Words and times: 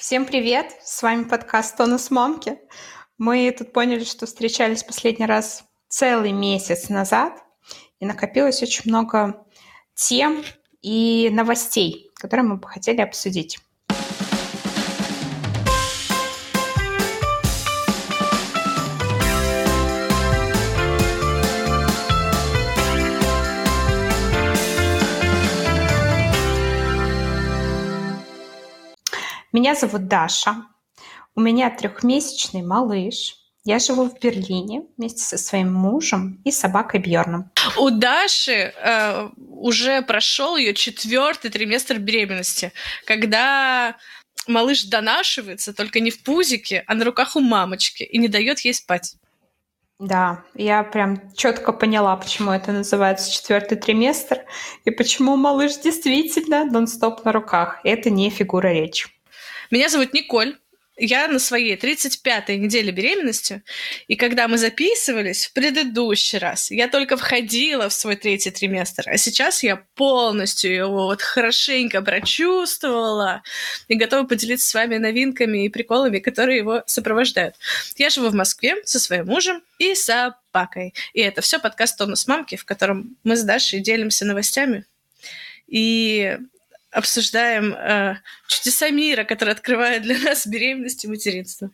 Всем 0.00 0.24
привет! 0.24 0.78
С 0.82 1.02
вами 1.02 1.24
подкаст 1.24 1.76
«Тонус 1.76 2.10
мамки». 2.10 2.56
Мы 3.18 3.54
тут 3.56 3.74
поняли, 3.74 4.04
что 4.04 4.24
встречались 4.24 4.82
последний 4.82 5.26
раз 5.26 5.64
целый 5.88 6.32
месяц 6.32 6.88
назад, 6.88 7.34
и 7.98 8.06
накопилось 8.06 8.62
очень 8.62 8.90
много 8.90 9.44
тем 9.94 10.42
и 10.80 11.28
новостей, 11.30 12.10
которые 12.14 12.46
мы 12.46 12.56
бы 12.56 12.66
хотели 12.66 13.02
обсудить. 13.02 13.58
Меня 29.52 29.74
зовут 29.74 30.06
Даша. 30.06 30.66
У 31.34 31.40
меня 31.40 31.70
трехмесячный 31.70 32.62
малыш. 32.62 33.34
Я 33.64 33.78
живу 33.78 34.08
в 34.08 34.18
Берлине 34.20 34.84
вместе 34.96 35.22
со 35.22 35.36
своим 35.36 35.72
мужем 35.72 36.40
и 36.44 36.52
собакой 36.52 37.00
Бьорном. 37.00 37.50
У 37.76 37.90
Даши 37.90 38.72
э, 38.74 39.28
уже 39.36 40.02
прошел 40.02 40.56
ее 40.56 40.72
четвертый 40.72 41.50
триместр 41.50 41.98
беременности, 41.98 42.72
когда 43.06 43.96
малыш 44.46 44.84
донашивается, 44.84 45.74
только 45.74 46.00
не 46.00 46.10
в 46.10 46.22
пузике, 46.22 46.84
а 46.86 46.94
на 46.94 47.04
руках 47.04 47.36
у 47.36 47.40
мамочки 47.40 48.04
и 48.04 48.18
не 48.18 48.28
дает 48.28 48.60
ей 48.60 48.72
спать. 48.72 49.16
Да, 49.98 50.44
я 50.54 50.82
прям 50.82 51.34
четко 51.34 51.72
поняла, 51.72 52.16
почему 52.16 52.52
это 52.52 52.72
называется 52.72 53.30
четвертый 53.30 53.76
триместр 53.76 54.38
и 54.84 54.90
почему 54.90 55.36
малыш 55.36 55.76
действительно 55.76 56.64
нон-стоп 56.64 57.24
на 57.24 57.32
руках. 57.32 57.80
Это 57.84 58.08
не 58.08 58.30
фигура 58.30 58.68
речи. 58.68 59.08
Меня 59.70 59.88
зовут 59.88 60.12
Николь. 60.12 60.56
Я 61.02 61.28
на 61.28 61.38
своей 61.38 61.76
35-й 61.76 62.58
неделе 62.58 62.92
беременности, 62.92 63.62
и 64.06 64.16
когда 64.16 64.48
мы 64.48 64.58
записывались 64.58 65.46
в 65.46 65.54
предыдущий 65.54 66.36
раз, 66.36 66.70
я 66.70 66.88
только 66.88 67.16
входила 67.16 67.88
в 67.88 67.94
свой 67.94 68.16
третий 68.16 68.50
триместр, 68.50 69.04
а 69.06 69.16
сейчас 69.16 69.62
я 69.62 69.76
полностью 69.94 70.74
его 70.74 71.06
вот 71.06 71.22
хорошенько 71.22 72.02
прочувствовала 72.02 73.42
и 73.88 73.94
готова 73.94 74.26
поделиться 74.26 74.68
с 74.68 74.74
вами 74.74 74.98
новинками 74.98 75.64
и 75.64 75.70
приколами, 75.70 76.18
которые 76.18 76.58
его 76.58 76.82
сопровождают. 76.84 77.54
Я 77.96 78.10
живу 78.10 78.28
в 78.28 78.34
Москве 78.34 78.76
со 78.84 79.00
своим 79.00 79.24
мужем 79.24 79.62
и 79.78 79.94
собакой. 79.94 80.92
И 81.14 81.20
это 81.22 81.40
все 81.40 81.58
подкаст 81.58 81.96
«Тонус 81.96 82.26
мамки», 82.26 82.56
в 82.56 82.66
котором 82.66 83.16
мы 83.24 83.36
с 83.36 83.42
Дашей 83.42 83.80
делимся 83.80 84.26
новостями 84.26 84.84
и 85.66 86.36
обсуждаем 86.92 87.74
э, 87.74 88.16
чудеса 88.48 88.90
мира, 88.90 89.24
которые 89.24 89.54
открывают 89.54 90.02
для 90.02 90.18
нас 90.18 90.46
беременность 90.46 91.04
и 91.04 91.08
материнство. 91.08 91.70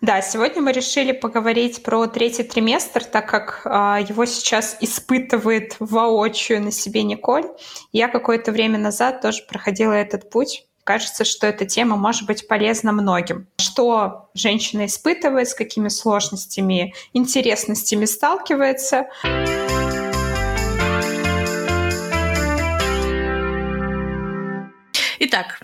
Да, 0.00 0.22
сегодня 0.22 0.62
мы 0.62 0.72
решили 0.72 1.12
поговорить 1.12 1.82
про 1.82 2.06
третий 2.06 2.42
триместр, 2.42 3.04
так 3.04 3.28
как 3.28 3.62
э, 3.66 4.06
его 4.08 4.24
сейчас 4.24 4.78
испытывает 4.80 5.76
воочию 5.78 6.62
на 6.62 6.72
себе 6.72 7.02
Николь. 7.02 7.44
Я 7.92 8.08
какое-то 8.08 8.50
время 8.50 8.78
назад 8.78 9.20
тоже 9.20 9.42
проходила 9.46 9.92
этот 9.92 10.30
путь. 10.30 10.64
Кажется, 10.84 11.24
что 11.26 11.46
эта 11.46 11.66
тема 11.66 11.96
может 11.96 12.26
быть 12.26 12.48
полезна 12.48 12.92
многим. 12.92 13.46
Что 13.58 14.30
женщина 14.32 14.86
испытывает, 14.86 15.50
с 15.50 15.54
какими 15.54 15.88
сложностями, 15.88 16.94
интересностями 17.12 18.06
сталкивается. 18.06 19.06
Итак, 25.30 25.60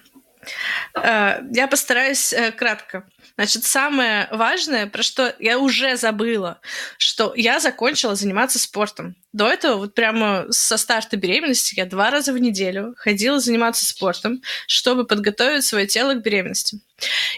э, 0.94 1.40
я 1.50 1.66
постараюсь 1.66 2.32
э, 2.32 2.52
кратко. 2.52 3.04
Значит, 3.34 3.64
самое 3.64 4.28
важное, 4.30 4.86
про 4.86 5.02
что 5.02 5.34
я 5.40 5.58
уже 5.58 5.96
забыла, 5.96 6.60
что 6.98 7.32
я 7.34 7.58
закончила 7.58 8.14
заниматься 8.14 8.60
спортом. 8.60 9.16
До 9.36 9.50
этого 9.50 9.76
вот 9.76 9.92
прямо 9.92 10.46
со 10.48 10.78
старта 10.78 11.18
беременности 11.18 11.74
я 11.76 11.84
два 11.84 12.10
раза 12.10 12.32
в 12.32 12.38
неделю 12.38 12.94
ходила 12.96 13.38
заниматься 13.38 13.84
спортом, 13.84 14.40
чтобы 14.66 15.06
подготовить 15.06 15.62
свое 15.62 15.86
тело 15.86 16.14
к 16.14 16.22
беременности. 16.22 16.80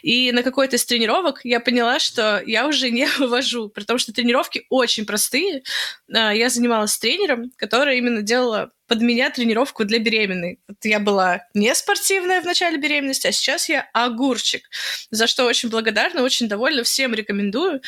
И 0.03 0.31
на 0.31 0.45
какой-то 0.45 0.77
из 0.77 0.85
тренировок 0.85 1.41
я 1.43 1.59
поняла, 1.59 1.99
что 1.99 2.41
я 2.47 2.69
уже 2.69 2.91
не 2.91 3.07
вывожу, 3.19 3.69
потому 3.69 3.99
что 3.99 4.13
тренировки 4.13 4.65
очень 4.71 5.07
простые. 5.07 5.65
Э, 6.09 6.31
я 6.37 6.51
занималась 6.51 6.93
с 6.93 7.01
тренером, 7.01 7.51
которая 7.57 7.97
именно 7.97 8.23
делала 8.23 8.71
под 8.87 9.03
меня 9.03 9.31
тренировку 9.31 9.85
для 9.85 9.99
беременной. 9.99 10.61
Вот 10.67 10.79
я 10.85 11.01
была 11.01 11.43
не 11.53 11.75
спортивная 11.75 12.41
в 12.41 12.47
начале 12.47 12.79
беременности, 12.79 13.27
а 13.27 13.33
сейчас 13.33 13.69
я 13.69 13.89
огурчик, 13.93 14.63
за 15.11 15.27
что 15.27 15.45
очень 15.45 15.69
благодарна, 15.69 16.23
очень 16.23 16.49
довольна, 16.49 16.85
всем 16.85 17.13
рекомендую. 17.13 17.83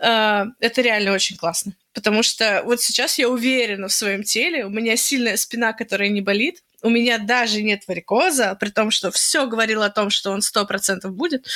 А, 0.00 0.46
это 0.60 0.82
реально 0.82 1.12
очень 1.12 1.36
классно. 1.36 1.72
Потому 1.92 2.22
что 2.22 2.62
вот 2.64 2.80
сейчас 2.80 3.18
я 3.18 3.28
уверена 3.28 3.88
в 3.88 3.92
своем 3.92 4.22
теле, 4.22 4.64
у 4.64 4.70
меня 4.70 4.96
сильная 4.96 5.36
спина, 5.36 5.72
которая 5.72 6.08
не 6.08 6.20
болит, 6.20 6.62
у 6.82 6.90
меня 6.90 7.18
даже 7.18 7.62
нет 7.62 7.84
варикоза, 7.86 8.56
при 8.60 8.68
том, 8.68 8.90
что 8.90 9.10
все 9.10 9.46
говорило 9.46 9.86
о 9.86 9.90
том, 9.90 10.10
что 10.10 10.30
он 10.30 10.42
сто 10.42 10.66
процентов 10.66 11.14
будет. 11.14 11.46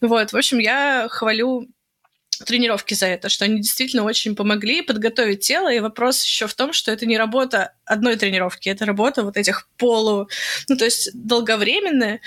Вот, 0.00 0.32
в 0.32 0.36
общем, 0.36 0.58
я 0.58 1.08
хвалю 1.10 1.68
тренировки 2.44 2.94
за 2.94 3.06
это, 3.06 3.28
что 3.28 3.46
они 3.46 3.62
действительно 3.62 4.04
очень 4.04 4.36
помогли 4.36 4.82
подготовить 4.82 5.40
тело. 5.40 5.72
И 5.72 5.80
вопрос 5.80 6.22
еще 6.22 6.46
в 6.46 6.54
том, 6.54 6.72
что 6.72 6.92
это 6.92 7.06
не 7.06 7.16
работа 7.16 7.72
одной 7.84 8.16
тренировки, 8.16 8.68
это 8.68 8.84
работа 8.84 9.22
вот 9.22 9.36
этих 9.36 9.68
полу, 9.76 10.28
ну 10.68 10.76
то 10.76 10.84
есть 10.84 11.10
долговременная. 11.14 12.20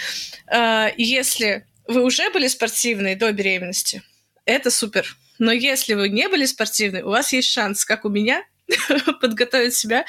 А, 0.48 0.92
если 0.98 1.66
вы 1.88 2.04
уже 2.04 2.30
были 2.32 2.48
спортивные 2.48 3.16
до 3.16 3.32
беременности, 3.32 4.04
это 4.46 4.72
супер. 4.72 5.16
Но 5.40 5.52
если 5.52 5.94
вы 5.96 6.10
не 6.10 6.28
были 6.28 6.46
спортивны, 6.46 7.04
у 7.04 7.10
вас 7.10 7.34
есть 7.34 7.50
шанс, 7.50 7.86
как 7.86 8.06
у 8.06 8.10
меня, 8.10 8.44
подготовить 9.22 9.74
себя. 9.74 10.06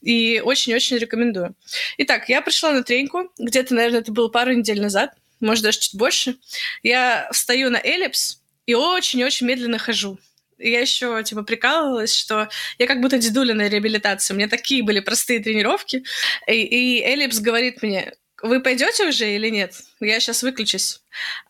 И 0.00 0.42
очень-очень 0.44 0.98
рекомендую. 0.98 1.54
Итак, 1.98 2.28
я 2.28 2.42
пришла 2.42 2.72
на 2.72 2.82
треньку. 2.82 3.30
Где-то, 3.38 3.74
наверное, 3.74 4.00
это 4.00 4.12
было 4.12 4.28
пару 4.28 4.52
недель 4.52 4.80
назад, 4.80 5.14
может, 5.40 5.64
даже 5.64 5.80
чуть 5.80 5.94
больше. 5.94 6.36
Я 6.82 7.28
встаю 7.32 7.70
на 7.70 7.80
эллипс, 7.82 8.40
и 8.66 8.74
очень-очень 8.74 9.46
медленно 9.46 9.78
хожу. 9.78 10.18
Я 10.58 10.80
еще 10.80 11.22
типа 11.24 11.42
прикалывалась, 11.42 12.14
что 12.14 12.48
я 12.78 12.86
как 12.86 13.00
будто 13.00 13.18
дедуля 13.18 13.54
на 13.54 13.68
реабилитации. 13.68 14.32
У 14.32 14.36
меня 14.36 14.48
такие 14.48 14.84
были 14.84 15.00
простые 15.00 15.40
тренировки. 15.40 16.04
И, 16.46 16.52
и 16.52 17.02
Эллипс 17.02 17.40
говорит 17.40 17.82
мне, 17.82 18.14
вы 18.42 18.60
пойдете 18.60 19.06
уже 19.06 19.34
или 19.34 19.48
нет? 19.48 19.74
Я 19.98 20.20
сейчас 20.20 20.44
выключусь. 20.44 21.00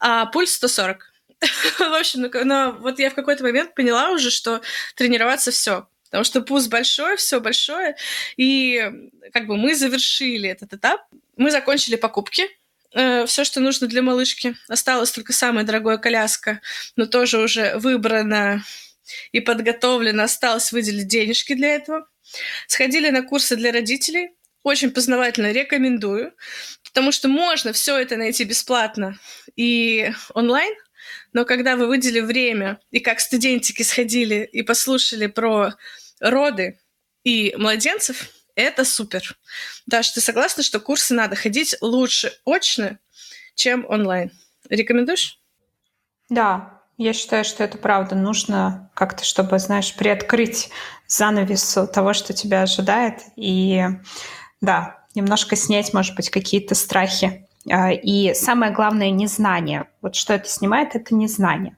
А 0.00 0.25
пульс 0.26 0.54
140. 0.54 1.12
В 1.78 1.98
общем, 1.98 2.22
ну, 2.22 2.44
но 2.44 2.72
вот 2.72 2.98
я 2.98 3.10
в 3.10 3.14
какой-то 3.14 3.42
момент 3.42 3.75
поняла 3.75 4.10
уже, 4.10 4.30
что 4.30 4.60
тренироваться 4.94 5.50
все. 5.50 5.88
Потому 6.04 6.25
что 6.25 6.42
пульс 6.42 6.66
большой, 6.69 7.16
все 7.16 7.41
большое. 7.41 7.97
И 8.36 8.91
как 9.32 9.47
бы 9.47 9.56
мы 9.56 9.75
завершили 9.75 10.48
этот 10.48 10.75
этап. 10.75 11.00
Мы 11.36 11.50
закончили 11.50 11.97
покупки 11.97 12.48
э, 12.94 13.25
все, 13.26 13.44
что 13.44 13.60
нужно 13.60 13.86
для 13.86 14.02
малышки. 14.02 14.54
Осталась 14.69 15.10
только 15.10 15.32
самая 15.32 15.64
дорогая 15.64 15.97
коляска, 15.97 16.60
но 16.97 17.06
тоже 17.06 17.38
уже 17.38 17.78
выбрана 17.78 18.62
и 19.32 19.41
подготовлена. 19.41 20.25
Осталось 20.25 20.70
выделить 20.70 21.08
денежки 21.08 21.54
для 21.54 21.75
этого. 21.75 22.06
Сходили 22.66 23.08
на 23.10 23.22
курсы 23.22 23.56
для 23.56 23.72
родителей. 23.72 24.32
Очень 24.62 24.92
познавательно 24.92 25.50
рекомендую, 25.50 26.34
потому 26.84 27.10
что 27.10 27.26
можно 27.26 27.72
все 27.72 27.97
это 27.98 28.16
найти 28.16 28.44
бесплатно 28.44 29.19
и 29.56 30.12
онлайн, 30.34 30.72
но 31.32 31.44
когда 31.44 31.76
вы 31.76 31.87
выделили 31.87 32.20
время 32.20 32.81
и 32.91 33.00
как 33.00 33.20
студентики 33.20 33.82
сходили 33.82 34.48
и 34.53 34.62
послушали 34.62 35.26
про 35.26 35.75
роды 36.20 36.78
и 37.25 37.54
младенцев, 37.56 38.28
это 38.54 38.84
супер. 38.84 39.37
Даша, 39.87 40.15
ты 40.15 40.20
согласна, 40.20 40.62
что 40.62 40.78
курсы 40.81 41.15
надо 41.15 41.37
ходить 41.37 41.75
лучше 41.81 42.32
очно, 42.44 42.98
чем 43.54 43.87
онлайн? 43.88 44.31
Рекомендуешь? 44.69 45.38
Да, 46.29 46.82
я 46.99 47.12
считаю, 47.12 47.44
что 47.44 47.64
это 47.64 47.79
правда. 47.79 48.14
Нужно 48.14 48.90
как-то, 48.94 49.25
чтобы, 49.25 49.58
знаешь, 49.58 49.94
приоткрыть 49.94 50.70
занавес 51.06 51.79
того, 51.93 52.12
что 52.12 52.32
тебя 52.32 52.62
ожидает. 52.62 53.20
И 53.37 53.82
да, 54.61 55.05
немножко 55.14 55.56
снять, 55.56 55.93
может 55.93 56.14
быть, 56.14 56.31
какие-то 56.31 56.75
страхи. 56.75 57.49
А, 57.70 57.93
и 57.93 58.35
самое 58.35 58.73
главное, 58.73 59.11
незнание. 59.11 59.88
Вот 60.00 60.14
что 60.14 60.35
это 60.35 60.49
снимает, 60.49 60.94
это 60.94 61.14
незнание. 61.14 61.76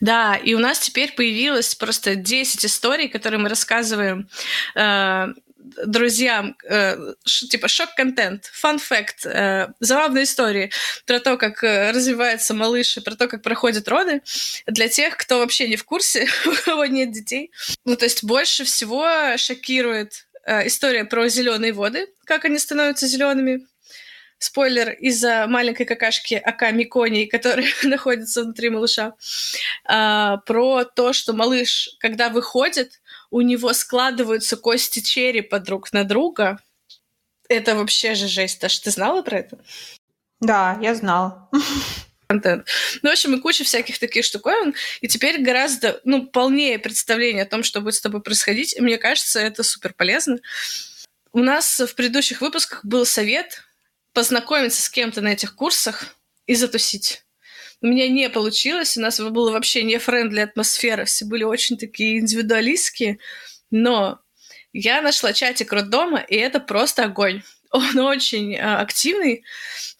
Да, 0.00 0.36
и 0.36 0.54
у 0.54 0.58
нас 0.58 0.78
теперь 0.78 1.12
появилось 1.12 1.74
просто 1.74 2.14
10 2.14 2.64
историй, 2.64 3.08
которые 3.08 3.40
мы 3.40 3.48
рассказываем 3.48 4.28
э, 4.76 5.26
друзьям, 5.86 6.56
э, 6.68 6.96
типа 7.24 7.68
шок-контент, 7.68 8.44
фан-факт, 8.52 9.26
э, 9.26 9.68
забавные 9.80 10.24
истории 10.24 10.70
про 11.06 11.20
то, 11.20 11.36
как 11.36 11.64
э, 11.64 11.90
развивается 11.90 12.54
малыш, 12.54 12.96
и 12.96 13.00
про 13.00 13.16
то, 13.16 13.28
как 13.28 13.42
проходят 13.42 13.88
роды, 13.88 14.22
для 14.66 14.88
тех, 14.88 15.16
кто 15.16 15.38
вообще 15.38 15.68
не 15.68 15.76
в 15.76 15.84
курсе, 15.84 16.28
у 16.46 16.52
кого 16.64 16.86
нет 16.86 17.12
детей. 17.12 17.50
Ну, 17.84 17.96
то 17.96 18.04
есть 18.04 18.24
больше 18.24 18.64
всего 18.64 19.36
шокирует 19.36 20.26
э, 20.44 20.66
история 20.66 21.04
про 21.04 21.28
зеленые 21.28 21.72
воды, 21.72 22.08
как 22.24 22.44
они 22.44 22.58
становятся 22.58 23.06
зелеными, 23.06 23.66
спойлер 24.38 24.90
из-за 24.90 25.46
маленькой 25.48 25.84
какашки 25.84 26.34
Ака 26.34 26.70
Микони, 26.70 27.26
которая 27.26 27.66
находится 27.82 28.42
внутри 28.42 28.70
малыша, 28.70 29.14
а, 29.84 30.38
про 30.38 30.84
то, 30.84 31.12
что 31.12 31.32
малыш, 31.32 31.90
когда 31.98 32.28
выходит, 32.28 33.00
у 33.30 33.40
него 33.40 33.72
складываются 33.72 34.56
кости 34.56 35.00
черепа 35.00 35.58
друг 35.58 35.92
на 35.92 36.04
друга. 36.04 36.58
Это 37.48 37.74
вообще 37.74 38.14
же 38.14 38.28
жесть. 38.28 38.60
Даша, 38.60 38.82
ты 38.82 38.90
знала 38.90 39.22
про 39.22 39.38
это? 39.38 39.58
Да, 40.40 40.78
я 40.80 40.94
знала. 40.94 41.48
контент. 42.28 42.68
Ну, 43.02 43.08
в 43.08 43.12
общем, 43.12 43.34
и 43.34 43.40
куча 43.40 43.64
всяких 43.64 43.98
таких 43.98 44.24
штуковин. 44.24 44.74
И 45.00 45.08
теперь 45.08 45.40
гораздо, 45.40 46.00
ну, 46.04 46.26
полнее 46.26 46.78
представление 46.78 47.44
о 47.44 47.48
том, 47.48 47.62
что 47.62 47.80
будет 47.80 47.94
с 47.94 48.02
тобой 48.02 48.20
происходить. 48.20 48.76
И 48.76 48.82
мне 48.82 48.98
кажется, 48.98 49.40
это 49.40 49.62
супер 49.62 49.94
полезно. 49.94 50.38
У 51.32 51.40
нас 51.40 51.80
в 51.80 51.94
предыдущих 51.94 52.42
выпусках 52.42 52.84
был 52.84 53.06
совет 53.06 53.64
познакомиться 54.18 54.82
с 54.82 54.90
кем-то 54.90 55.20
на 55.20 55.28
этих 55.28 55.54
курсах 55.54 56.16
и 56.46 56.56
затусить. 56.56 57.22
У 57.80 57.86
меня 57.86 58.08
не 58.08 58.28
получилось, 58.28 58.96
у 58.96 59.00
нас 59.00 59.20
было 59.20 59.52
вообще 59.52 59.84
не 59.84 59.96
френдли 59.98 60.40
атмосфера, 60.40 61.04
все 61.04 61.24
были 61.24 61.44
очень 61.44 61.78
такие 61.78 62.18
индивидуалистские, 62.18 63.20
но 63.70 64.18
я 64.72 65.02
нашла 65.02 65.32
чатик 65.32 65.72
роддома, 65.72 66.18
и 66.18 66.34
это 66.34 66.58
просто 66.58 67.04
огонь. 67.04 67.44
Он 67.70 67.98
очень 67.98 68.54
э, 68.54 68.60
активный, 68.60 69.44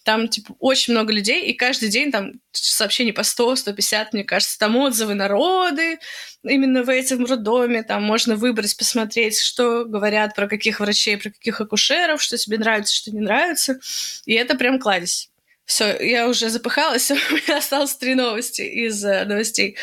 там, 0.03 0.27
типа, 0.27 0.55
очень 0.59 0.93
много 0.93 1.13
людей, 1.13 1.45
и 1.45 1.53
каждый 1.53 1.89
день 1.89 2.11
там 2.11 2.33
сообщений 2.51 3.13
по 3.13 3.23
100, 3.23 3.57
150, 3.57 4.13
мне 4.13 4.23
кажется, 4.23 4.57
там 4.57 4.75
отзывы 4.75 5.13
народы 5.13 5.99
именно 6.43 6.83
в 6.83 6.89
этом 6.89 7.25
роддоме, 7.25 7.83
там 7.83 8.03
можно 8.03 8.35
выбрать, 8.35 8.77
посмотреть, 8.77 9.39
что 9.39 9.85
говорят 9.85 10.35
про 10.35 10.47
каких 10.47 10.79
врачей, 10.79 11.17
про 11.17 11.29
каких 11.29 11.61
акушеров, 11.61 12.21
что 12.21 12.37
тебе 12.37 12.57
нравится, 12.57 12.95
что 12.95 13.11
не 13.11 13.19
нравится, 13.19 13.79
и 14.25 14.33
это 14.33 14.55
прям 14.55 14.79
кладезь. 14.79 15.29
Все, 15.69 15.95
я 16.03 16.27
уже 16.27 16.49
запыхалась, 16.49 17.11
у 17.11 17.13
меня 17.13 17.59
осталось 17.59 17.95
три 17.95 18.15
новости 18.15 18.63
из 18.63 19.05
э, 19.05 19.23
новостей. 19.25 19.77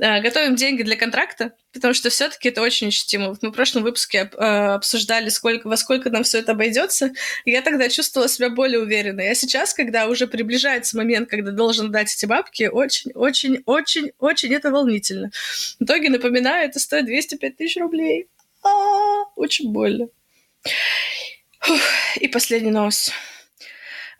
Э, 0.00 0.20
готовим 0.20 0.56
деньги 0.56 0.82
для 0.82 0.96
контракта, 0.96 1.52
потому 1.72 1.94
что 1.94 2.10
все-таки 2.10 2.48
это 2.48 2.60
очень 2.60 2.88
ощутимо. 2.88 3.28
Вот 3.28 3.42
мы 3.42 3.50
в 3.50 3.52
прошлом 3.52 3.84
выпуске 3.84 4.28
э, 4.32 4.44
обсуждали, 4.44 5.28
сколько, 5.28 5.68
во 5.68 5.76
сколько 5.76 6.10
нам 6.10 6.24
все 6.24 6.40
это 6.40 6.52
обойдется, 6.52 7.12
я 7.44 7.62
тогда 7.62 7.88
чувствовала 7.88 8.28
себя 8.28 8.50
более 8.50 8.80
уверенной. 8.80 9.30
А 9.30 9.34
сейчас, 9.36 9.74
когда 9.74 10.08
уже 10.08 10.26
приближается 10.26 10.96
момент, 10.96 11.30
когда 11.30 11.52
должен 11.52 11.92
дать 11.92 12.12
эти 12.12 12.26
бабки, 12.26 12.64
очень, 12.64 13.12
очень, 13.14 13.62
очень, 13.64 14.10
очень 14.18 14.52
это 14.52 14.72
волнительно. 14.72 15.30
В 15.78 15.84
итоге, 15.84 16.10
напоминаю, 16.10 16.68
это 16.68 16.80
стоит 16.80 17.06
205 17.06 17.56
тысяч 17.56 17.76
рублей. 17.76 18.26
А-а-а, 18.64 19.30
очень 19.36 19.70
больно. 19.70 20.08
Фух. 21.60 21.80
И 22.16 22.26
последняя 22.26 22.72
новость. 22.72 23.12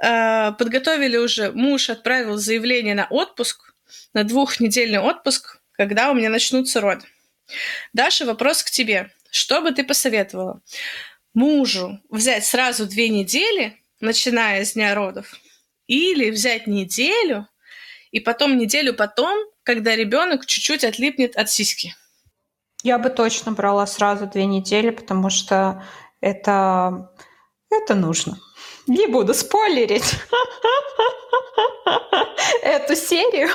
Э, 0.02 0.52
подготовили 0.52 1.16
уже, 1.16 1.50
муж 1.52 1.90
отправил 1.90 2.36
заявление 2.36 2.94
на 2.94 3.06
отпуск, 3.06 3.74
на 4.14 4.24
двухнедельный 4.24 5.00
отпуск, 5.00 5.60
когда 5.72 6.10
у 6.10 6.14
меня 6.14 6.30
начнутся 6.30 6.80
роды. 6.80 7.06
Даша, 7.92 8.24
вопрос 8.24 8.62
к 8.62 8.70
тебе. 8.70 9.10
Что 9.30 9.60
бы 9.60 9.72
ты 9.72 9.84
посоветовала? 9.84 10.60
Мужу 11.34 12.00
взять 12.08 12.44
сразу 12.44 12.86
две 12.86 13.08
недели, 13.08 13.76
начиная 14.00 14.64
с 14.64 14.74
дня 14.74 14.94
родов, 14.94 15.34
или 15.86 16.30
взять 16.30 16.66
неделю, 16.66 17.48
и 18.10 18.20
потом 18.20 18.56
неделю 18.56 18.94
потом, 18.94 19.38
когда 19.62 19.96
ребенок 19.96 20.46
чуть-чуть 20.46 20.84
отлипнет 20.84 21.36
от 21.36 21.50
сиськи? 21.50 21.94
Я 22.82 22.98
бы 22.98 23.10
точно 23.10 23.52
брала 23.52 23.86
сразу 23.86 24.26
две 24.26 24.46
недели, 24.46 24.90
потому 24.90 25.30
что 25.30 25.84
это, 26.20 27.12
это 27.70 27.94
нужно. 27.94 28.38
Не 28.88 29.06
буду 29.06 29.34
спойлерить 29.34 30.16
эту 32.62 32.96
серию, 32.96 33.50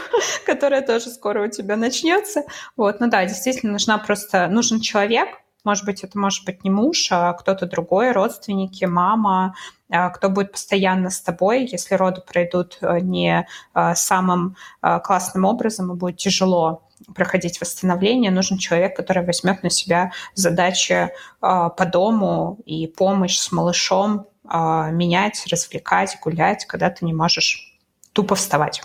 которая 0.45 0.85
тоже 0.85 1.09
скоро 1.09 1.45
у 1.45 1.49
тебя 1.49 1.75
начнется. 1.75 2.43
Вот, 2.77 2.99
ну 2.99 3.09
да, 3.09 3.25
действительно 3.25 3.71
нужна 3.71 3.97
просто 3.97 4.47
нужен 4.47 4.79
человек. 4.79 5.29
Может 5.63 5.85
быть, 5.85 6.03
это 6.03 6.19
может 6.19 6.45
быть 6.45 6.63
не 6.63 6.69
муж, 6.69 7.07
а 7.09 7.33
кто-то 7.33 7.65
другой, 7.65 8.11
родственники, 8.11 8.85
мама, 8.85 9.55
а, 9.89 10.09
кто 10.09 10.29
будет 10.29 10.51
постоянно 10.51 11.09
с 11.09 11.19
тобой, 11.19 11.65
если 11.65 11.95
роды 11.95 12.21
пройдут 12.21 12.77
э, 12.81 12.99
не 12.99 13.47
э, 13.73 13.95
самым 13.95 14.57
э, 14.81 14.99
классным 14.99 15.45
образом 15.45 15.91
и 15.91 15.95
будет 15.95 16.17
тяжело 16.17 16.83
проходить 17.15 17.61
восстановление, 17.61 18.29
нужен 18.29 18.57
человек, 18.57 18.95
который 18.95 19.25
возьмет 19.25 19.63
на 19.63 19.69
себя 19.69 20.11
задачи 20.35 21.11
по 21.39 21.85
дому 21.91 22.59
и 22.65 22.87
помощь 22.87 23.37
с 23.37 23.51
малышом 23.51 24.19
а, 24.21 24.32
менять, 24.45 25.45
развлекать, 25.47 26.17
гулять, 26.21 26.65
когда 26.65 26.89
ты 26.89 27.05
не 27.05 27.13
можешь 27.13 27.73
тупо 28.13 28.35
вставать. 28.35 28.81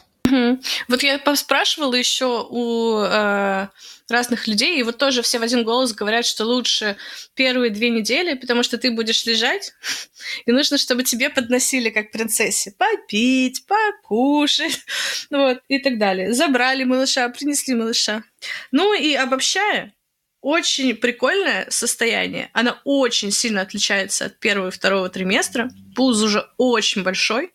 Вот 0.89 1.03
я 1.03 1.21
спрашивала 1.37 1.95
еще 1.95 2.47
у 2.51 3.01
э, 3.01 3.69
разных 4.09 4.47
людей, 4.47 4.79
и 4.79 4.83
вот 4.83 4.99
тоже 4.99 5.23
все 5.23 5.39
в 5.39 5.43
один 5.43 5.65
голос 5.65 5.93
говорят, 5.93 6.27
что 6.27 6.45
лучше 6.45 6.97
первые 7.35 7.71
две 7.71 7.91
недели, 7.91 8.35
потому 8.35 8.63
что 8.63 8.79
ты 8.79 8.91
будешь 8.91 9.25
лежать, 9.25 9.73
и 10.47 10.53
нужно, 10.53 10.79
чтобы 10.79 11.05
тебе 11.05 11.31
подносили 11.31 11.91
как 11.91 12.11
принцессе 12.11 12.73
попить, 12.73 13.65
покушать, 13.67 14.81
вот, 15.31 15.61
и 15.69 15.79
так 15.79 15.99
далее. 15.99 16.33
Забрали 16.35 16.85
малыша, 16.85 17.29
принесли 17.31 17.75
малыша. 17.75 18.23
Ну 18.71 18.95
и 18.95 19.15
обобщая, 19.15 19.95
очень 20.41 20.95
прикольное 20.95 21.67
состояние. 21.69 22.51
Она 22.53 22.81
очень 22.85 23.33
сильно 23.33 23.63
отличается 23.63 24.27
от 24.27 24.39
первого 24.39 24.69
и 24.69 24.71
второго 24.73 25.09
триместра. 25.09 25.71
Пуз 25.97 26.23
уже 26.23 26.49
очень 26.57 27.03
большой. 27.03 27.53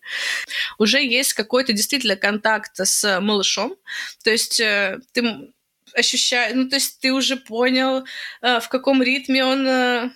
Уже 0.78 1.02
есть 1.02 1.32
какой-то 1.32 1.72
действительно 1.72 2.16
контакт 2.16 2.72
с 2.76 3.20
малышом. 3.20 3.76
То 4.22 4.30
есть 4.30 4.60
э, 4.60 4.98
ты 5.12 5.52
ощущаешь, 5.94 6.54
ну 6.54 6.68
то 6.68 6.76
есть 6.76 7.00
ты 7.00 7.12
уже 7.12 7.36
понял, 7.36 8.04
э, 8.42 8.60
в 8.60 8.68
каком 8.68 9.02
ритме 9.02 9.44
он 9.44 9.66
э, 9.66 10.10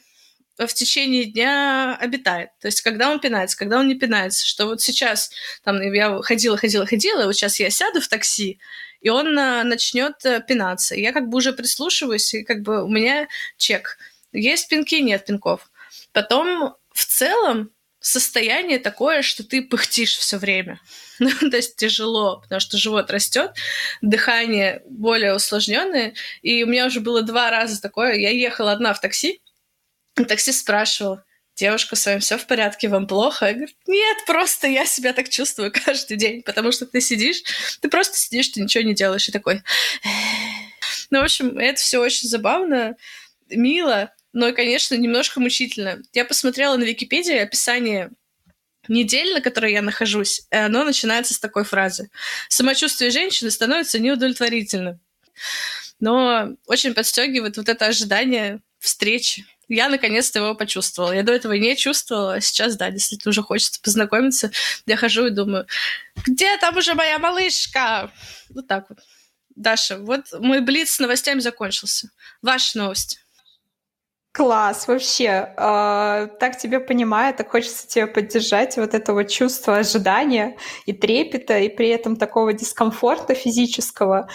в 0.59 0.75
течение 0.75 1.25
дня 1.25 1.97
обитает. 1.97 2.51
То 2.61 2.67
есть, 2.67 2.83
когда 2.83 3.11
он 3.11 3.21
пинается, 3.21 3.57
когда 3.57 3.79
он 3.79 3.89
не 3.89 3.95
пинается. 3.95 4.47
Что 4.47 4.67
вот 4.67 4.81
сейчас, 4.81 5.31
там, 5.63 5.81
я 5.81 6.21
ходила, 6.23 6.57
ходила, 6.57 6.85
ходила, 6.85 7.27
вот 7.27 7.35
сейчас 7.37 7.61
я 7.61 7.71
сяду 7.71 8.01
в 8.01 8.09
такси, 8.09 8.59
и 9.01 9.09
он 9.11 9.39
э, 9.39 9.63
начнет 9.63 10.25
э, 10.25 10.43
пинаться. 10.47 10.95
Я 10.95 11.13
как 11.13 11.29
бы 11.29 11.39
уже 11.39 11.53
прислушиваюсь, 11.53 12.35
и 12.35 12.45
как 12.45 12.63
бы 12.63 12.83
у 12.83 12.89
меня 12.89 13.29
чек. 13.57 13.99
Есть 14.33 14.69
пинки, 14.69 14.97
нет 14.97 15.25
пинков. 15.25 15.71
Потом 16.13 16.77
в 16.93 17.05
целом 17.05 17.71
состояние 18.01 18.79
такое, 18.79 19.23
что 19.23 19.45
ты 19.45 19.63
пыхтишь 19.63 20.17
все 20.17 20.39
время. 20.39 20.81
Ну, 21.21 21.51
то 21.51 21.57
есть 21.57 21.75
тяжело, 21.75 22.41
потому 22.41 22.61
что 22.61 22.79
живот 22.79 23.11
растет, 23.11 23.53
дыхание 24.03 24.83
более 24.89 25.35
усложненное. 25.35 26.15
И 26.43 26.63
у 26.63 26.69
меня 26.69 26.87
уже 26.87 27.01
было 27.01 27.23
два 27.23 27.51
раза 27.51 27.83
такое. 27.83 28.15
Я 28.15 28.31
ехала 28.31 28.71
одна 28.71 28.95
в 28.95 29.01
такси, 29.01 29.41
таксист 30.15 30.61
спрашивал, 30.61 31.19
девушка, 31.59 31.97
с 31.97 32.07
вами 32.07 32.21
все 32.21 32.39
в 32.39 32.47
порядке, 32.47 32.89
вам 32.89 33.07
плохо? 33.07 33.47
Я 33.47 33.53
говорю, 33.55 33.73
нет, 33.87 34.19
просто 34.27 34.69
я 34.69 34.87
себя 34.87 35.13
так 35.13 35.29
чувствую 35.29 35.73
каждый 35.73 36.17
день, 36.17 36.43
потому 36.43 36.73
что 36.73 36.87
ты 36.87 37.01
сидишь, 37.01 37.43
ты 37.81 37.89
просто 37.89 38.17
сидишь, 38.17 38.49
ты 38.49 38.63
ничего 38.63 38.85
не 38.85 38.95
делаешь, 38.95 39.29
и 39.29 39.33
такой... 39.33 39.63
Ну, 41.11 41.21
в 41.21 41.25
общем, 41.25 41.59
это 41.59 41.81
все 41.81 41.99
очень 41.99 42.29
забавно, 42.29 42.97
мило, 43.49 44.13
но, 44.33 44.53
конечно, 44.53 44.95
немножко 44.95 45.41
мучительно. 45.41 46.03
Я 46.13 46.25
посмотрела 46.25 46.77
на 46.77 46.85
Википедии 46.85 47.37
описание 47.37 48.11
недель, 48.89 49.33
на 49.33 49.41
которой 49.41 49.73
я 49.73 49.83
нахожусь, 49.83 50.43
и 50.51 50.57
оно 50.57 50.85
начинается 50.85 51.35
с 51.35 51.39
такой 51.39 51.65
фразы. 51.65 52.11
Самочувствие 52.49 53.11
женщины 53.11 53.51
становится 53.51 53.99
неудовлетворительным. 53.99 55.01
Но 55.99 56.51
очень 56.67 56.95
подстегивает 56.95 57.57
вот 57.57 57.69
это 57.69 57.87
ожидание 57.87 58.61
встречи 58.79 59.45
я 59.69 59.89
наконец-то 59.89 60.39
его 60.39 60.55
почувствовала. 60.55 61.13
Я 61.13 61.23
до 61.23 61.33
этого 61.33 61.53
не 61.53 61.77
чувствовала, 61.77 62.35
а 62.35 62.41
сейчас, 62.41 62.77
да, 62.77 62.91
действительно 62.91 63.31
уже 63.31 63.43
хочется 63.43 63.81
познакомиться. 63.83 64.51
Я 64.87 64.97
хожу 64.97 65.27
и 65.27 65.31
думаю, 65.31 65.67
где 66.27 66.57
там 66.59 66.77
уже 66.77 66.95
моя 66.95 67.19
малышка? 67.19 68.11
Вот 68.51 68.67
так 68.67 68.87
вот. 68.89 68.99
Даша, 69.55 69.99
вот 69.99 70.27
мой 70.39 70.61
блиц 70.61 70.91
с 70.91 70.99
новостями 71.01 71.41
закончился. 71.41 72.11
Ваши 72.43 72.79
новости. 72.79 73.19
Класс, 74.33 74.87
вообще. 74.87 75.53
Э, 75.57 76.29
так 76.39 76.57
тебя 76.59 76.79
понимаю, 76.79 77.35
так 77.35 77.51
хочется 77.51 77.89
тебя 77.89 78.07
поддержать. 78.07 78.77
Вот 78.77 78.95
это 78.95 79.13
вот 79.13 79.25
чувство 79.25 79.79
ожидания 79.79 80.57
и 80.87 80.93
трепета, 80.93 81.59
и 81.59 81.69
при 81.69 81.89
этом 81.89 82.15
такого 82.17 82.53
дискомфорта 82.53 83.35
физического. 83.35 84.29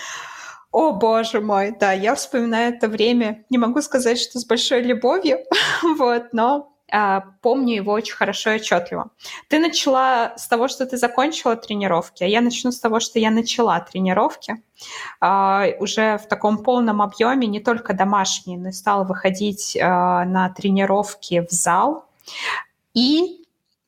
О, 0.74 0.92
боже 0.92 1.40
мой, 1.40 1.72
да, 1.80 1.92
я 1.92 2.16
вспоминаю 2.16 2.74
это 2.74 2.88
время. 2.88 3.46
Не 3.52 3.60
могу 3.60 3.80
сказать, 3.84 4.20
что 4.20 4.40
с 4.40 4.46
большой 4.46 4.82
любовью, 4.82 5.38
вот, 5.98 6.34
но 6.34 6.74
а, 6.92 7.22
помню 7.44 7.76
его 7.76 7.94
очень 7.94 8.16
хорошо 8.16 8.50
и 8.50 8.56
отчетливо. 8.56 9.12
Ты 9.50 9.60
начала 9.60 10.34
с 10.36 10.48
того, 10.48 10.68
что 10.68 10.88
ты 10.88 10.98
закончила 10.98 11.56
тренировки, 11.56 12.24
а 12.24 12.28
я 12.28 12.42
начну 12.42 12.72
с 12.72 12.80
того, 12.80 13.00
что 13.00 13.20
я 13.20 13.30
начала 13.30 13.80
тренировки 13.82 14.64
а, 15.22 15.68
уже 15.80 16.18
в 16.18 16.28
таком 16.28 16.64
полном 16.64 17.04
объеме, 17.04 17.46
не 17.46 17.60
только 17.60 17.94
домашние, 17.94 18.58
но 18.58 18.70
и 18.70 18.72
стала 18.72 19.04
выходить 19.04 19.78
а, 19.80 20.26
на 20.26 20.50
тренировки 20.50 21.46
в 21.48 21.52
зал. 21.52 22.06
И 22.96 23.43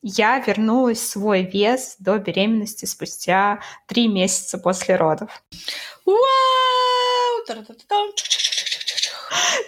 я 0.07 0.37
вернулась 0.37 0.99
в 0.99 1.09
свой 1.09 1.41
вес 1.41 1.95
до 1.97 2.19
беременности 2.19 2.85
спустя 2.85 3.59
три 3.87 4.07
месяца 4.07 4.59
после 4.59 4.97
родов. 4.97 5.31
Вау! 6.05 6.15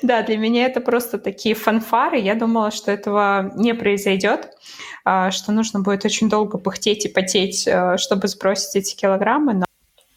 Да, 0.03 0.21
для 0.21 0.37
меня 0.37 0.67
это 0.67 0.79
просто 0.79 1.17
такие 1.17 1.55
фанфары. 1.55 2.19
Я 2.19 2.35
думала, 2.35 2.69
что 2.69 2.91
этого 2.91 3.51
не 3.55 3.73
произойдет, 3.73 4.51
а, 5.03 5.31
что 5.31 5.51
нужно 5.51 5.79
будет 5.79 6.05
очень 6.05 6.29
долго 6.29 6.59
пыхтеть 6.59 7.05
и 7.05 7.09
потеть, 7.09 7.67
э, 7.67 7.97
чтобы 7.97 8.27
сбросить 8.27 8.75
эти 8.75 8.95
килограммы. 8.95 9.55
Но 9.55 9.65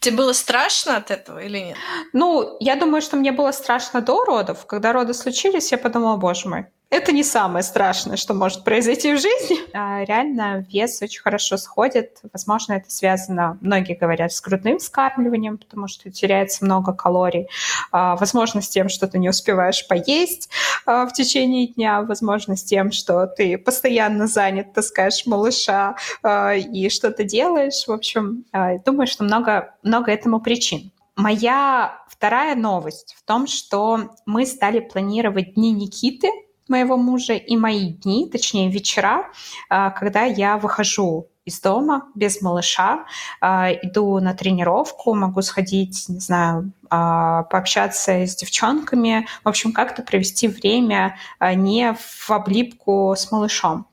Тебе 0.01 0.17
было 0.17 0.33
страшно 0.33 0.97
от 0.97 1.09
этого 1.09 1.39
или 1.39 1.57
нет? 1.57 1.77
Ну, 2.13 2.57
я 2.59 2.75
думаю, 2.75 3.01
что 3.01 3.17
мне 3.17 3.31
было 3.31 3.51
страшно 3.51 4.01
до 4.01 4.23
родов. 4.23 4.67
Когда 4.67 4.93
роды 4.93 5.15
случились, 5.15 5.71
я 5.71 5.79
подумала, 5.79 6.17
боже 6.17 6.47
мой, 6.47 6.65
это 6.91 7.13
не 7.13 7.23
самое 7.23 7.63
страшное, 7.63 8.17
что 8.17 8.33
может 8.33 8.65
произойти 8.65 9.13
в 9.13 9.19
жизни. 9.19 9.57
А 9.73 10.03
реально 10.03 10.65
вес 10.69 11.01
очень 11.01 11.21
хорошо 11.21 11.55
сходит. 11.55 12.19
Возможно, 12.33 12.73
это 12.73 12.91
связано, 12.91 13.57
многие 13.61 13.95
говорят, 13.95 14.33
с 14.33 14.41
грудным 14.41 14.77
вскармливанием, 14.77 15.57
потому 15.57 15.87
что 15.87 16.11
теряется 16.11 16.65
много 16.65 16.91
калорий. 16.91 17.47
А, 17.93 18.17
возможно, 18.17 18.61
с 18.61 18.67
тем, 18.67 18.89
что 18.89 19.07
ты 19.07 19.19
не 19.19 19.29
успеваешь 19.29 19.87
поесть 19.87 20.49
а, 20.85 21.05
в 21.05 21.13
течение 21.13 21.67
дня. 21.67 22.01
Возможно, 22.01 22.57
с 22.57 22.63
тем, 22.63 22.91
что 22.91 23.25
ты 23.25 23.57
постоянно 23.57 24.27
занят, 24.27 24.73
таскаешь 24.73 25.25
малыша 25.25 25.95
а, 26.21 26.53
и 26.55 26.89
что-то 26.89 27.23
делаешь. 27.23 27.85
В 27.87 27.91
общем, 27.93 28.43
а, 28.51 28.77
думаю, 28.79 29.07
что 29.07 29.23
много, 29.23 29.75
много 29.81 30.11
этому 30.11 30.41
причин. 30.41 30.91
Моя 31.15 32.01
вторая 32.09 32.55
новость 32.55 33.15
в 33.17 33.23
том, 33.25 33.47
что 33.47 34.11
мы 34.25 34.45
стали 34.45 34.81
планировать 34.81 35.53
дни 35.53 35.71
Никиты 35.71 36.29
моего 36.71 36.97
мужа 36.97 37.33
и 37.33 37.55
мои 37.57 37.89
дни, 37.89 38.27
точнее 38.31 38.71
вечера, 38.71 39.25
а, 39.69 39.91
когда 39.91 40.23
я 40.23 40.57
выхожу 40.57 41.27
из 41.45 41.59
дома 41.59 42.07
без 42.15 42.41
малыша, 42.41 43.05
а, 43.41 43.71
иду 43.71 44.19
на 44.19 44.33
тренировку, 44.33 45.13
могу 45.13 45.41
сходить, 45.41 46.05
не 46.07 46.19
знаю, 46.19 46.71
а, 46.89 47.43
пообщаться 47.43 48.11
с 48.11 48.35
девчонками, 48.35 49.27
в 49.43 49.49
общем, 49.49 49.73
как-то 49.73 50.01
провести 50.01 50.47
время 50.47 51.17
не 51.55 51.93
в 51.93 52.31
облипку 52.31 53.13
с 53.15 53.31
малышом. 53.31 53.87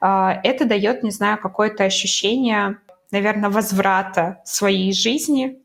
Это 0.00 0.64
дает, 0.64 1.04
не 1.04 1.10
знаю, 1.10 1.38
какое-то 1.38 1.84
ощущение, 1.84 2.78
наверное, 3.12 3.50
возврата 3.50 4.40
своей 4.44 4.92
жизни, 4.92 5.61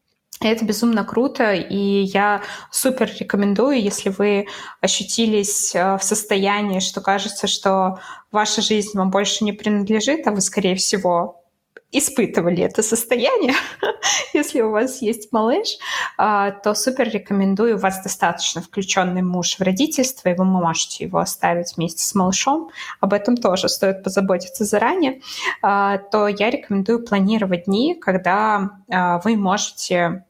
это 0.51 0.65
безумно 0.65 1.03
круто, 1.03 1.53
и 1.53 2.01
я 2.03 2.41
супер 2.71 3.09
рекомендую, 3.19 3.81
если 3.81 4.09
вы 4.09 4.47
ощутились 4.81 5.73
э, 5.75 5.97
в 5.97 6.03
состоянии, 6.03 6.79
что 6.79 7.01
кажется, 7.01 7.47
что 7.47 7.99
ваша 8.31 8.61
жизнь 8.61 8.91
вам 8.97 9.09
больше 9.09 9.43
не 9.43 9.53
принадлежит, 9.53 10.27
а 10.27 10.31
вы, 10.31 10.41
скорее 10.41 10.75
всего, 10.75 11.46
испытывали 11.91 12.63
это 12.63 12.83
состояние, 12.83 13.53
если 14.33 14.61
у 14.61 14.71
вас 14.71 15.01
есть 15.01 15.31
малыш, 15.31 15.77
а, 16.17 16.51
то 16.51 16.73
супер 16.75 17.09
рекомендую, 17.09 17.75
у 17.75 17.79
вас 17.79 18.01
достаточно 18.03 18.61
включенный 18.61 19.21
муж 19.21 19.55
в 19.57 19.61
родительство, 19.61 20.29
и 20.29 20.35
вы 20.35 20.43
можете 20.43 21.05
его 21.05 21.19
оставить 21.19 21.77
вместе 21.77 22.03
с 22.03 22.13
малышом, 22.13 22.69
об 22.99 23.13
этом 23.13 23.37
тоже 23.37 23.69
стоит 23.69 24.03
позаботиться 24.03 24.65
заранее, 24.65 25.21
а, 25.61 25.97
то 25.97 26.27
я 26.27 26.49
рекомендую 26.49 27.05
планировать 27.05 27.65
дни, 27.65 27.95
когда 27.95 28.71
а, 28.91 29.19
вы 29.19 29.35
можете 29.37 30.25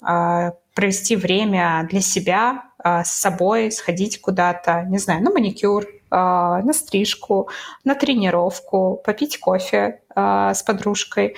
провести 0.75 1.15
время 1.15 1.87
для 1.89 2.01
себя 2.01 2.65
с 2.83 3.09
собой, 3.09 3.71
сходить 3.71 4.21
куда-то, 4.21 4.83
не 4.83 4.99
знаю, 4.99 5.23
на 5.23 5.31
маникюр, 5.31 5.87
на 6.11 6.71
стрижку, 6.71 7.49
на 7.83 7.95
тренировку, 7.95 9.01
попить 9.03 9.39
кофе 9.39 10.01
а, 10.19 10.55
с 10.55 10.63
подружкой. 10.63 11.36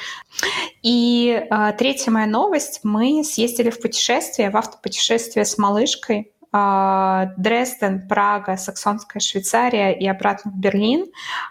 И 0.81 1.45
а, 1.49 1.73
третья 1.73 2.11
моя 2.11 2.27
новость. 2.27 2.79
Мы 2.83 3.25
съездили 3.25 3.71
в 3.71 3.81
путешествие, 3.81 4.49
в 4.49 4.55
автопутешествие 4.55 5.43
с 5.43 5.57
малышкой. 5.57 6.31
Дрезден, 6.51 8.07
Прага, 8.07 8.57
Саксонская 8.57 9.19
Швейцария 9.19 9.91
и 9.91 10.07
обратно 10.07 10.49
в 10.49 10.55
Берлин. 10.55 11.05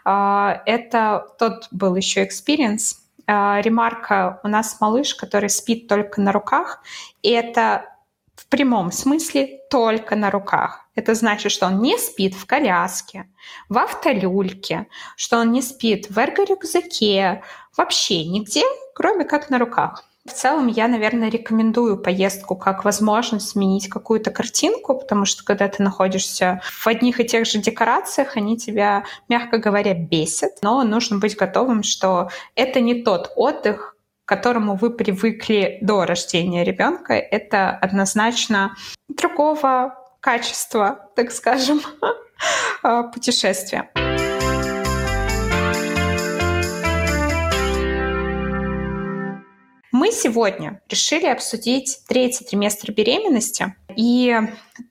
Это 0.04 1.24
тот 1.38 1.68
был 1.70 1.94
еще 1.94 2.24
experience. 2.24 2.98
Ремарка, 3.28 4.40
у 4.42 4.48
нас 4.48 4.80
малыш, 4.80 5.14
который 5.14 5.50
спит 5.50 5.86
только 5.86 6.20
на 6.20 6.32
руках, 6.32 6.82
и 7.22 7.30
это 7.30 7.84
в 8.38 8.46
прямом 8.46 8.92
смысле 8.92 9.58
только 9.68 10.14
на 10.14 10.30
руках. 10.30 10.86
Это 10.94 11.14
значит, 11.14 11.50
что 11.50 11.66
он 11.66 11.80
не 11.80 11.98
спит 11.98 12.34
в 12.34 12.46
коляске, 12.46 13.28
в 13.68 13.76
автолюльке, 13.78 14.86
что 15.16 15.38
он 15.38 15.50
не 15.50 15.60
спит 15.60 16.08
в 16.08 16.16
эрго-рюкзаке, 16.16 17.42
вообще 17.76 18.24
нигде, 18.24 18.62
кроме 18.94 19.24
как 19.24 19.50
на 19.50 19.58
руках. 19.58 20.04
В 20.24 20.32
целом, 20.32 20.66
я, 20.68 20.88
наверное, 20.88 21.30
рекомендую 21.30 21.96
поездку 21.96 22.54
как 22.54 22.84
возможность 22.84 23.48
сменить 23.48 23.88
какую-то 23.88 24.30
картинку, 24.30 24.94
потому 24.98 25.24
что 25.24 25.42
когда 25.42 25.66
ты 25.68 25.82
находишься 25.82 26.60
в 26.64 26.86
одних 26.86 27.18
и 27.18 27.24
тех 27.24 27.46
же 27.46 27.58
декорациях, 27.58 28.36
они 28.36 28.56
тебя, 28.58 29.04
мягко 29.28 29.58
говоря, 29.58 29.94
бесят. 29.94 30.58
Но 30.62 30.84
нужно 30.84 31.18
быть 31.18 31.36
готовым, 31.36 31.82
что 31.82 32.28
это 32.54 32.80
не 32.80 33.02
тот 33.02 33.32
отдых, 33.36 33.96
к 34.28 34.36
которому 34.36 34.76
вы 34.76 34.90
привыкли 34.90 35.78
до 35.80 36.04
рождения 36.04 36.62
ребенка, 36.62 37.14
это 37.14 37.70
однозначно 37.70 38.76
другого 39.08 39.94
качества, 40.20 41.08
так 41.16 41.32
скажем, 41.32 41.80
а, 42.82 43.02
путешествия. 43.14 43.90
Мы 49.98 50.12
сегодня 50.12 50.80
решили 50.88 51.26
обсудить 51.26 52.02
третий 52.06 52.44
триместр 52.44 52.92
беременности 52.92 53.74
и 53.96 54.32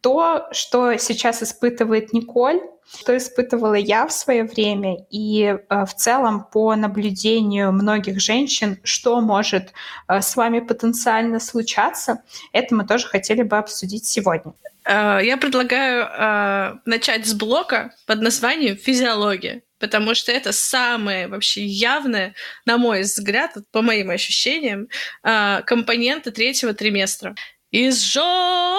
то, 0.02 0.50
что 0.52 0.98
сейчас 0.98 1.42
испытывает 1.42 2.12
Николь, 2.12 2.60
что 2.94 3.16
испытывала 3.16 3.76
я 3.76 4.06
в 4.06 4.12
свое 4.12 4.44
время, 4.44 4.98
и 5.10 5.44
э, 5.46 5.86
в 5.86 5.94
целом 5.96 6.46
по 6.52 6.76
наблюдению 6.76 7.72
многих 7.72 8.20
женщин, 8.20 8.80
что 8.84 9.22
может 9.22 9.72
э, 10.10 10.20
с 10.20 10.36
вами 10.36 10.60
потенциально 10.60 11.40
случаться, 11.40 12.22
это 12.52 12.76
мы 12.76 12.86
тоже 12.86 13.08
хотели 13.08 13.44
бы 13.44 13.58
обсудить 13.58 14.06
сегодня. 14.06 14.52
Э, 14.84 15.22
я 15.24 15.38
предлагаю 15.38 16.82
начать 16.84 17.26
с 17.26 17.34
блока 17.34 17.94
под 18.08 18.22
названием 18.22 18.76
«Физиология», 18.76 19.62
потому 19.80 20.16
что 20.16 20.32
это 20.32 20.52
самое 20.52 21.28
вообще 21.28 21.64
явное, 21.66 22.36
на 22.66 22.78
мой 22.78 23.02
взгляд, 23.02 23.56
по 23.72 23.82
моим 23.82 24.10
ощущениям, 24.10 24.88
компоненты 25.22 26.32
третьего 26.32 26.74
триместра. 26.74 27.36
Изжога! 27.72 28.78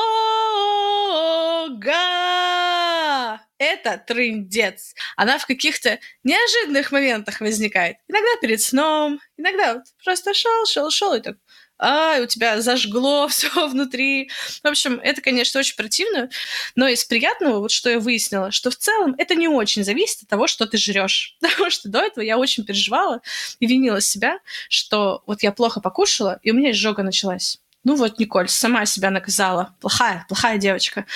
это 3.59 4.03
трындец. 4.07 4.95
Она 5.17 5.39
в 5.39 5.47
каких-то 5.47 5.99
неожиданных 6.23 6.93
моментах 6.93 7.41
возникает. 7.41 7.97
Иногда 8.09 8.29
перед 8.41 8.61
сном, 8.61 9.21
иногда 9.37 9.75
вот 9.75 9.85
просто 10.05 10.33
шел, 10.33 10.67
шел, 10.67 10.91
шел 10.91 11.15
и 11.15 11.21
так 11.21 11.37
а, 11.79 12.19
у 12.21 12.27
тебя 12.27 12.61
зажгло 12.61 13.29
все 13.29 13.69
внутри. 13.69 14.31
В 14.63 14.67
общем, 14.67 15.01
это, 15.03 15.21
конечно, 15.21 15.61
очень 15.61 15.77
противно, 15.77 16.29
но 16.75 16.89
из 16.89 17.05
приятного, 17.05 17.61
вот 17.61 17.71
что 17.71 17.91
я 17.91 17.99
выяснила, 17.99 18.51
что 18.51 18.71
в 18.71 18.77
целом 18.77 19.15
это 19.19 19.35
не 19.35 19.49
очень 19.49 19.85
зависит 19.85 20.23
от 20.23 20.29
того, 20.29 20.47
что 20.47 20.67
ты 20.67 20.77
жрешь. 20.77 21.37
Потому 21.41 21.71
что 21.71 21.89
до 21.89 22.01
этого 22.01 22.25
я 22.25 22.39
очень 22.39 22.65
переживала 22.65 23.21
и 23.61 23.67
винила 23.67 24.01
себя, 24.01 24.39
что 24.69 25.23
вот 25.27 25.43
я 25.43 25.53
плохо 25.53 25.81
покушала, 25.81 26.39
и 26.43 26.51
у 26.51 26.55
меня 26.55 26.73
изжога 26.73 27.03
началась. 27.03 27.61
Ну 27.85 27.95
вот, 27.95 28.19
Николь, 28.19 28.49
сама 28.49 28.85
себя 28.87 29.11
наказала. 29.11 29.75
Плохая, 29.81 30.27
плохая 30.29 30.59
девочка. 30.59 31.07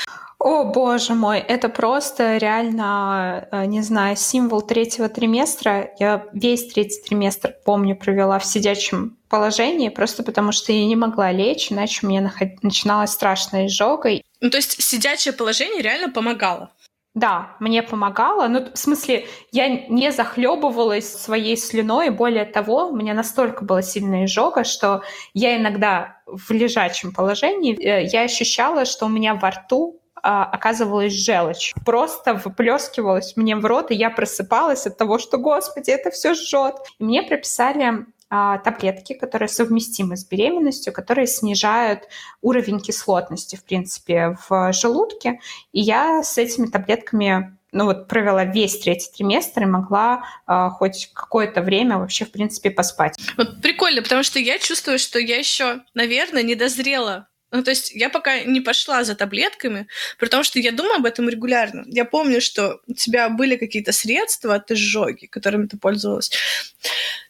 О, 0.45 0.65
боже 0.65 1.15
мой, 1.15 1.39
это 1.39 1.69
просто 1.69 2.37
реально, 2.37 3.47
э, 3.53 3.65
не 3.67 3.81
знаю, 3.81 4.17
символ 4.17 4.61
третьего 4.61 5.09
триместра. 5.09 5.93
Я 6.01 6.27
весь 6.33 6.67
третий 6.67 7.01
триместр, 7.01 7.55
помню, 7.65 7.95
провела 7.95 8.41
в 8.41 8.45
сидячем 8.45 9.19
положении, 9.29 9.89
просто 9.89 10.25
потому 10.25 10.51
что 10.51 10.73
я 10.73 10.85
не 10.85 10.97
могла 10.97 11.31
лечь, 11.31 11.71
иначе 11.71 12.05
у 12.05 12.09
меня 12.09 12.33
начиналась 12.63 13.13
страшная 13.13 13.69
изжога. 13.69 14.11
Ну, 14.41 14.51
то 14.51 14.57
есть 14.57 14.83
сидячее 14.83 15.33
положение 15.33 15.81
реально 15.81 16.13
помогало? 16.13 16.73
Да, 17.15 17.57
мне 17.61 17.85
помогало. 17.85 18.49
Ну, 18.49 18.67
в 18.75 18.77
смысле, 18.77 19.27
я 19.53 19.69
не 19.69 20.11
захлебывалась 20.11 21.09
своей 21.09 21.57
слюной. 21.57 22.11
Более 22.11 22.47
того, 22.47 22.89
у 22.89 22.97
меня 22.97 23.15
настолько 23.15 23.65
была 23.65 23.83
сильная 23.83 24.25
изжога, 24.25 24.65
что 24.65 25.03
я 25.35 25.57
иногда 25.57 26.17
в 26.27 26.51
лежачем 26.51 27.13
положении 27.13 27.81
э, 27.81 28.07
я 28.07 28.23
ощущала, 28.23 28.87
что 28.87 29.07
у 29.07 29.09
меня 29.09 29.35
во 29.35 29.51
рту 29.51 30.02
оказывалась 30.23 31.13
желчь. 31.13 31.75
Просто 31.85 32.35
выплескивалась 32.35 33.37
мне 33.37 33.57
в 33.57 33.65
рот, 33.65 33.91
и 33.91 33.95
я 33.95 34.11
просыпалась 34.11 34.87
от 34.87 34.97
того, 34.97 35.19
что, 35.19 35.39
господи, 35.39 35.91
это 35.91 36.11
все 36.11 36.35
жжет. 36.35 36.77
И 36.99 37.05
мне 37.05 37.23
прописали 37.23 38.07
а, 38.35 38.57
таблетки, 38.59 39.13
которые 39.13 39.51
совместимы 39.51 40.17
с 40.17 40.25
беременностью, 40.25 40.93
которые 40.93 41.27
снижают 41.27 42.05
уровень 42.41 42.81
кислотности, 42.81 43.57
в 43.57 43.65
принципе, 43.65 44.39
в 44.49 44.73
желудке. 44.73 45.39
И 45.73 45.83
я 45.83 46.23
с 46.23 46.39
этими 46.39 46.67
таблетками 46.67 47.59
ну 47.73 47.87
вот 47.87 48.09
провела 48.09 48.45
весь 48.45 48.79
третий 48.79 49.11
триместр 49.15 49.63
и 49.63 49.67
могла 49.67 50.25
э, 50.47 50.69
хоть 50.71 51.11
какое-то 51.13 51.63
время 51.63 51.99
вообще, 51.99 52.25
в 52.25 52.31
принципе, 52.31 52.71
поспать. 52.71 53.19
Вот 53.37 53.61
прикольно, 53.61 54.03
потому 54.03 54.23
что 54.23 54.39
я 54.39 54.59
чувствую, 54.59 54.99
что 54.99 55.19
я 55.19 55.39
еще, 55.39 55.81
наверное, 55.95 56.43
не 56.43 56.55
дозрела 56.55 57.29
ну, 57.53 57.63
то 57.63 57.71
есть 57.71 57.93
я 57.93 58.09
пока 58.09 58.41
не 58.41 58.61
пошла 58.61 59.05
за 59.05 59.15
таблетками, 59.15 59.87
потому 60.19 60.43
что 60.43 60.59
я 60.59 60.73
думаю 60.73 60.97
об 60.97 61.05
этом 61.05 61.29
регулярно. 61.29 61.85
Я 61.87 62.07
помню, 62.07 62.41
что 62.41 62.81
у 62.87 62.95
тебя 62.95 63.29
были 63.29 63.57
какие-то 63.57 63.93
средства 63.93 64.55
от 64.55 64.71
изжоги, 64.71 65.27
которыми 65.27 65.67
ты 65.67 65.77
пользовалась. 65.77 66.31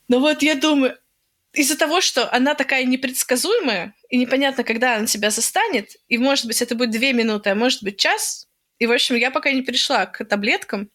Но 0.06 0.20
вот 0.20 0.42
я 0.42 0.54
думаю, 0.54 0.96
из-за 1.52 1.76
того, 1.76 2.00
что 2.00 2.32
она 2.32 2.54
такая 2.54 2.84
непредсказуемая, 2.84 3.94
и 4.08 4.16
непонятно, 4.16 4.62
когда 4.62 4.96
она 4.96 5.06
тебя 5.06 5.30
застанет, 5.30 5.96
и, 6.08 6.18
может 6.18 6.46
быть, 6.46 6.62
это 6.62 6.76
будет 6.76 6.90
две 6.90 7.12
минуты, 7.12 7.50
а 7.50 7.54
может 7.56 7.82
быть, 7.82 7.98
час, 7.98 8.48
и, 8.78 8.86
в 8.86 8.92
общем, 8.92 9.16
я 9.16 9.30
пока 9.30 9.50
не 9.50 9.62
перешла 9.62 10.06
к 10.06 10.24
таблеткам, 10.24 10.88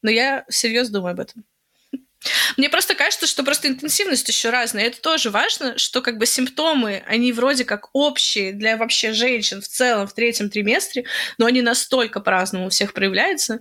но 0.00 0.10
я 0.10 0.44
серьезно 0.48 0.94
думаю 0.94 1.12
об 1.12 1.20
этом. 1.20 1.44
Мне 2.56 2.68
просто 2.68 2.94
кажется, 2.94 3.26
что 3.26 3.42
просто 3.42 3.68
интенсивность 3.68 4.28
еще 4.28 4.50
разная. 4.50 4.86
Это 4.86 5.00
тоже 5.00 5.30
важно, 5.30 5.78
что 5.78 6.02
как 6.02 6.18
бы 6.18 6.26
симптомы, 6.26 7.02
они 7.06 7.32
вроде 7.32 7.64
как 7.64 7.88
общие 7.92 8.52
для 8.52 8.76
вообще 8.76 9.12
женщин 9.12 9.62
в 9.62 9.68
целом 9.68 10.06
в 10.06 10.12
третьем 10.12 10.50
триместре, 10.50 11.04
но 11.38 11.46
они 11.46 11.62
настолько 11.62 12.20
по-разному 12.20 12.66
у 12.66 12.70
всех 12.70 12.92
проявляются. 12.92 13.60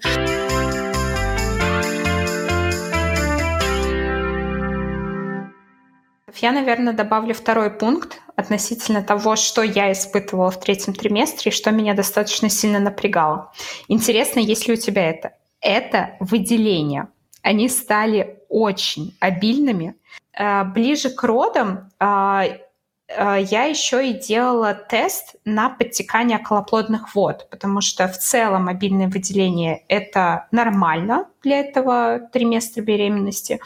Я, 6.41 6.53
наверное, 6.53 6.93
добавлю 6.93 7.33
второй 7.33 7.69
пункт 7.69 8.21
относительно 8.37 9.03
того, 9.03 9.35
что 9.35 9.61
я 9.61 9.91
испытывала 9.91 10.51
в 10.51 10.59
третьем 10.59 10.93
триместре 10.93 11.51
и 11.51 11.55
что 11.55 11.71
меня 11.71 11.93
достаточно 11.93 12.49
сильно 12.49 12.79
напрягало. 12.79 13.51
Интересно, 13.89 14.39
есть 14.39 14.67
ли 14.67 14.75
у 14.75 14.77
тебя 14.77 15.09
это? 15.09 15.33
Это 15.59 16.15
выделение. 16.21 17.09
Они 17.49 17.67
стали 17.67 18.37
очень 18.47 19.17
обильными. 19.19 19.95
Э, 20.37 20.63
ближе 20.65 21.09
к 21.09 21.23
родам 21.23 21.89
э, 21.99 22.59
э, 23.07 23.37
я 23.41 23.63
еще 23.63 24.07
и 24.07 24.13
делала 24.13 24.75
тест 24.75 25.35
на 25.45 25.69
подтекание 25.69 26.37
околоплодных 26.37 27.15
вод, 27.15 27.47
потому 27.49 27.81
что 27.81 28.07
в 28.07 28.19
целом 28.19 28.67
обильное 28.67 29.07
выделение– 29.07 29.83
это 29.87 30.45
нормально 30.51 31.25
для 31.43 31.59
этого 31.59 32.19
триместра 32.31 32.81
беременности, 32.81 33.59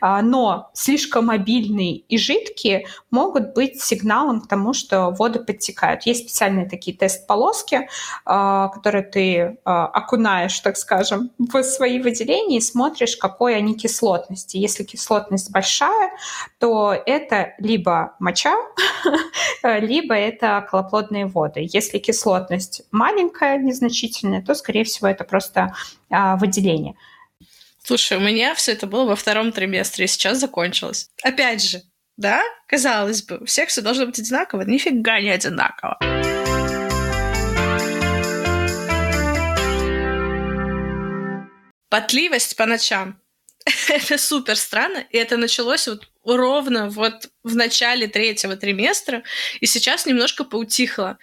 а, 0.00 0.22
но 0.22 0.70
слишком 0.74 1.26
мобильные 1.26 1.96
и 1.96 2.18
жидкие 2.18 2.86
могут 3.10 3.54
быть 3.54 3.82
сигналом 3.82 4.40
к 4.40 4.48
тому, 4.48 4.72
что 4.72 5.10
воды 5.10 5.40
подтекают. 5.40 6.04
Есть 6.04 6.28
специальные 6.28 6.68
такие 6.68 6.96
тест-полоски, 6.96 7.88
а, 8.24 8.68
которые 8.68 9.02
ты 9.02 9.58
а, 9.64 9.86
окунаешь, 9.86 10.58
так 10.60 10.76
скажем, 10.76 11.30
в 11.38 11.62
свои 11.62 12.00
выделения 12.00 12.58
и 12.58 12.60
смотришь, 12.60 13.16
какой 13.16 13.56
они 13.56 13.74
кислотности. 13.74 14.56
Если 14.56 14.84
кислотность 14.84 15.50
большая, 15.50 16.10
то 16.58 16.92
это 16.92 17.54
либо 17.58 18.14
моча, 18.18 18.54
либо 19.62 20.14
это 20.14 20.58
околоплодные 20.58 21.26
воды. 21.26 21.68
Если 21.72 21.98
кислотность 21.98 22.82
маленькая, 22.90 23.58
незначительная, 23.58 24.42
то, 24.42 24.54
скорее 24.54 24.84
всего, 24.84 25.08
это 25.08 25.24
просто 25.24 25.74
выделение. 26.10 26.94
Слушай, 27.82 28.16
у 28.16 28.20
меня 28.20 28.54
все 28.54 28.72
это 28.72 28.86
было 28.86 29.04
во 29.04 29.16
втором 29.16 29.52
триместре, 29.52 30.06
и 30.06 30.08
сейчас 30.08 30.38
закончилось. 30.38 31.08
Опять 31.22 31.62
же, 31.62 31.82
да, 32.16 32.42
казалось 32.66 33.22
бы, 33.22 33.38
у 33.38 33.44
всех 33.44 33.68
все 33.68 33.80
должно 33.80 34.06
быть 34.06 34.18
одинаково. 34.18 34.62
Нифига 34.62 35.20
не 35.20 35.30
одинаково. 35.30 35.98
Потливость 41.88 42.56
по 42.56 42.66
ночам. 42.66 43.20
это 43.88 44.18
супер 44.18 44.56
странно, 44.56 45.04
и 45.10 45.16
это 45.16 45.36
началось 45.36 45.88
вот 45.88 46.08
ровно 46.24 46.88
вот 46.88 47.30
в 47.42 47.54
начале 47.56 48.06
третьего 48.06 48.56
триместра, 48.56 49.22
и 49.60 49.66
сейчас 49.66 50.06
немножко 50.06 50.44
поутихло. 50.44 51.18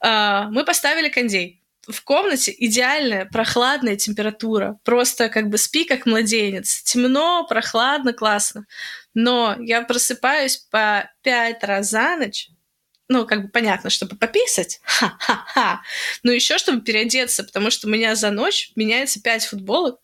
А, 0.00 0.48
мы 0.50 0.64
поставили 0.64 1.08
кондей 1.08 1.61
в 1.88 2.04
комнате 2.04 2.54
идеальная 2.56 3.26
прохладная 3.26 3.96
температура. 3.96 4.78
Просто 4.84 5.28
как 5.28 5.48
бы 5.48 5.58
спи 5.58 5.84
как 5.84 6.06
младенец. 6.06 6.82
Темно, 6.82 7.46
прохладно, 7.48 8.12
классно. 8.12 8.66
Но 9.14 9.56
я 9.58 9.82
просыпаюсь 9.82 10.58
по 10.70 11.10
пять 11.22 11.62
раз 11.64 11.90
за 11.90 12.16
ночь, 12.16 12.48
ну, 13.08 13.26
как 13.26 13.42
бы 13.42 13.48
понятно, 13.48 13.90
чтобы 13.90 14.16
пописать, 14.16 14.80
ха-ха-ха, 14.84 15.82
но 16.22 16.32
еще 16.32 16.56
чтобы 16.56 16.80
переодеться, 16.80 17.44
потому 17.44 17.70
что 17.70 17.86
у 17.86 17.90
меня 17.90 18.14
за 18.14 18.30
ночь 18.30 18.72
меняется 18.74 19.20
пять 19.20 19.44
футболок. 19.44 19.98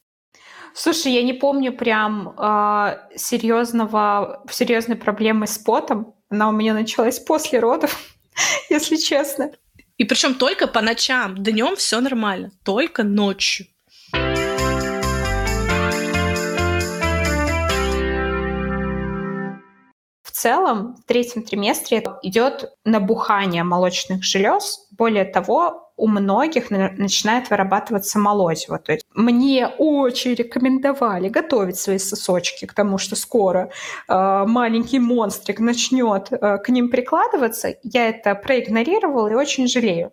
Слушай, 0.74 1.12
я 1.12 1.22
не 1.22 1.32
помню 1.32 1.72
прям 1.72 2.34
э, 2.38 3.08
серьезного, 3.16 4.44
серьезной 4.50 4.96
проблемы 4.96 5.46
с 5.46 5.58
потом. 5.58 6.14
Она 6.28 6.48
у 6.48 6.52
меня 6.52 6.74
началась 6.74 7.18
после 7.18 7.58
родов, 7.58 7.98
если 8.68 8.96
честно. 8.96 9.52
И 9.98 10.04
причем 10.04 10.34
только 10.34 10.68
по 10.68 10.80
ночам. 10.80 11.36
Днем 11.36 11.74
все 11.74 12.00
нормально. 12.00 12.52
Только 12.64 13.02
ночью. 13.02 13.66
В 20.22 20.30
целом, 20.30 20.94
в 20.94 21.04
третьем 21.04 21.42
триместре 21.42 22.04
идет 22.22 22.70
набухание 22.84 23.64
молочных 23.64 24.22
желез. 24.22 24.86
Более 24.96 25.24
того, 25.24 25.87
у 25.98 26.06
многих 26.06 26.70
начинает 26.70 27.50
вырабатываться 27.50 28.18
молозиво. 28.18 28.78
То 28.78 28.92
есть 28.92 29.04
мне 29.14 29.66
очень 29.66 30.34
рекомендовали 30.34 31.28
готовить 31.28 31.76
свои 31.76 31.98
сосочки 31.98 32.66
к 32.66 32.72
тому, 32.72 32.98
что 32.98 33.16
скоро 33.16 33.70
э, 34.08 34.44
маленький 34.46 35.00
монстрик 35.00 35.58
начнет 35.58 36.32
э, 36.32 36.58
к 36.58 36.68
ним 36.68 36.88
прикладываться. 36.88 37.74
Я 37.82 38.08
это 38.08 38.36
проигнорировала 38.36 39.28
и 39.28 39.34
очень 39.34 39.66
жалею. 39.66 40.12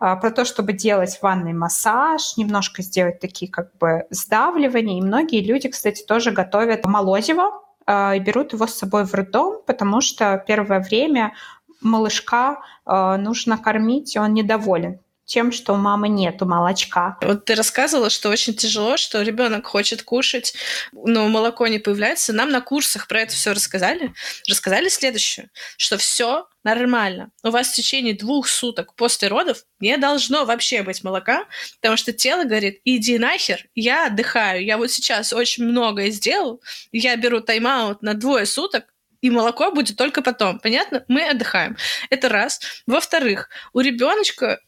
Э, 0.00 0.16
про 0.16 0.30
то, 0.30 0.44
чтобы 0.44 0.74
делать 0.74 1.18
ванный 1.22 1.54
массаж, 1.54 2.36
немножко 2.36 2.82
сделать 2.82 3.18
такие 3.18 3.50
как 3.50 3.74
бы 3.78 4.04
сдавливания. 4.10 4.98
И 4.98 5.02
многие 5.02 5.42
люди, 5.42 5.70
кстати, 5.70 6.04
тоже 6.04 6.30
готовят 6.30 6.84
молозиво, 6.84 7.62
э, 7.86 8.18
и 8.18 8.20
берут 8.20 8.52
его 8.52 8.66
с 8.66 8.74
собой 8.74 9.06
в 9.06 9.14
роддом, 9.14 9.62
потому 9.66 10.02
что 10.02 10.44
первое 10.46 10.80
время 10.80 11.32
малышка 11.80 12.60
э, 12.84 13.16
нужно 13.16 13.56
кормить, 13.56 14.14
и 14.14 14.18
он 14.18 14.34
недоволен 14.34 15.00
тем, 15.24 15.52
что 15.52 15.74
у 15.74 15.76
мамы 15.76 16.08
нету 16.08 16.46
молочка. 16.46 17.16
Вот 17.22 17.44
ты 17.44 17.54
рассказывала, 17.54 18.10
что 18.10 18.28
очень 18.28 18.54
тяжело, 18.54 18.96
что 18.96 19.22
ребенок 19.22 19.66
хочет 19.66 20.02
кушать, 20.02 20.54
но 20.92 21.28
молоко 21.28 21.66
не 21.66 21.78
появляется. 21.78 22.32
Нам 22.32 22.50
на 22.50 22.60
курсах 22.60 23.06
про 23.08 23.20
это 23.20 23.32
все 23.32 23.52
рассказали. 23.52 24.12
Рассказали 24.48 24.88
следующее, 24.88 25.50
что 25.76 25.96
все 25.96 26.46
нормально. 26.64 27.30
У 27.42 27.50
вас 27.50 27.68
в 27.68 27.74
течение 27.74 28.14
двух 28.14 28.48
суток 28.48 28.94
после 28.94 29.28
родов 29.28 29.64
не 29.80 29.96
должно 29.96 30.44
вообще 30.44 30.82
быть 30.82 31.02
молока, 31.02 31.46
потому 31.80 31.96
что 31.96 32.12
тело 32.12 32.44
говорит, 32.44 32.80
иди 32.84 33.18
нахер, 33.18 33.66
я 33.74 34.06
отдыхаю, 34.06 34.64
я 34.64 34.76
вот 34.76 34.90
сейчас 34.90 35.32
очень 35.32 35.64
многое 35.64 36.10
сделал, 36.10 36.60
я 36.92 37.16
беру 37.16 37.40
тайм-аут 37.40 38.02
на 38.02 38.14
двое 38.14 38.46
суток, 38.46 38.92
и 39.22 39.30
молоко 39.30 39.70
будет 39.70 39.96
только 39.96 40.20
потом. 40.20 40.58
Понятно? 40.58 41.04
Мы 41.08 41.24
отдыхаем. 41.24 41.76
Это 42.10 42.28
раз. 42.28 42.60
Во-вторых, 42.86 43.48
у 43.72 43.80
ребеночка 43.80 44.58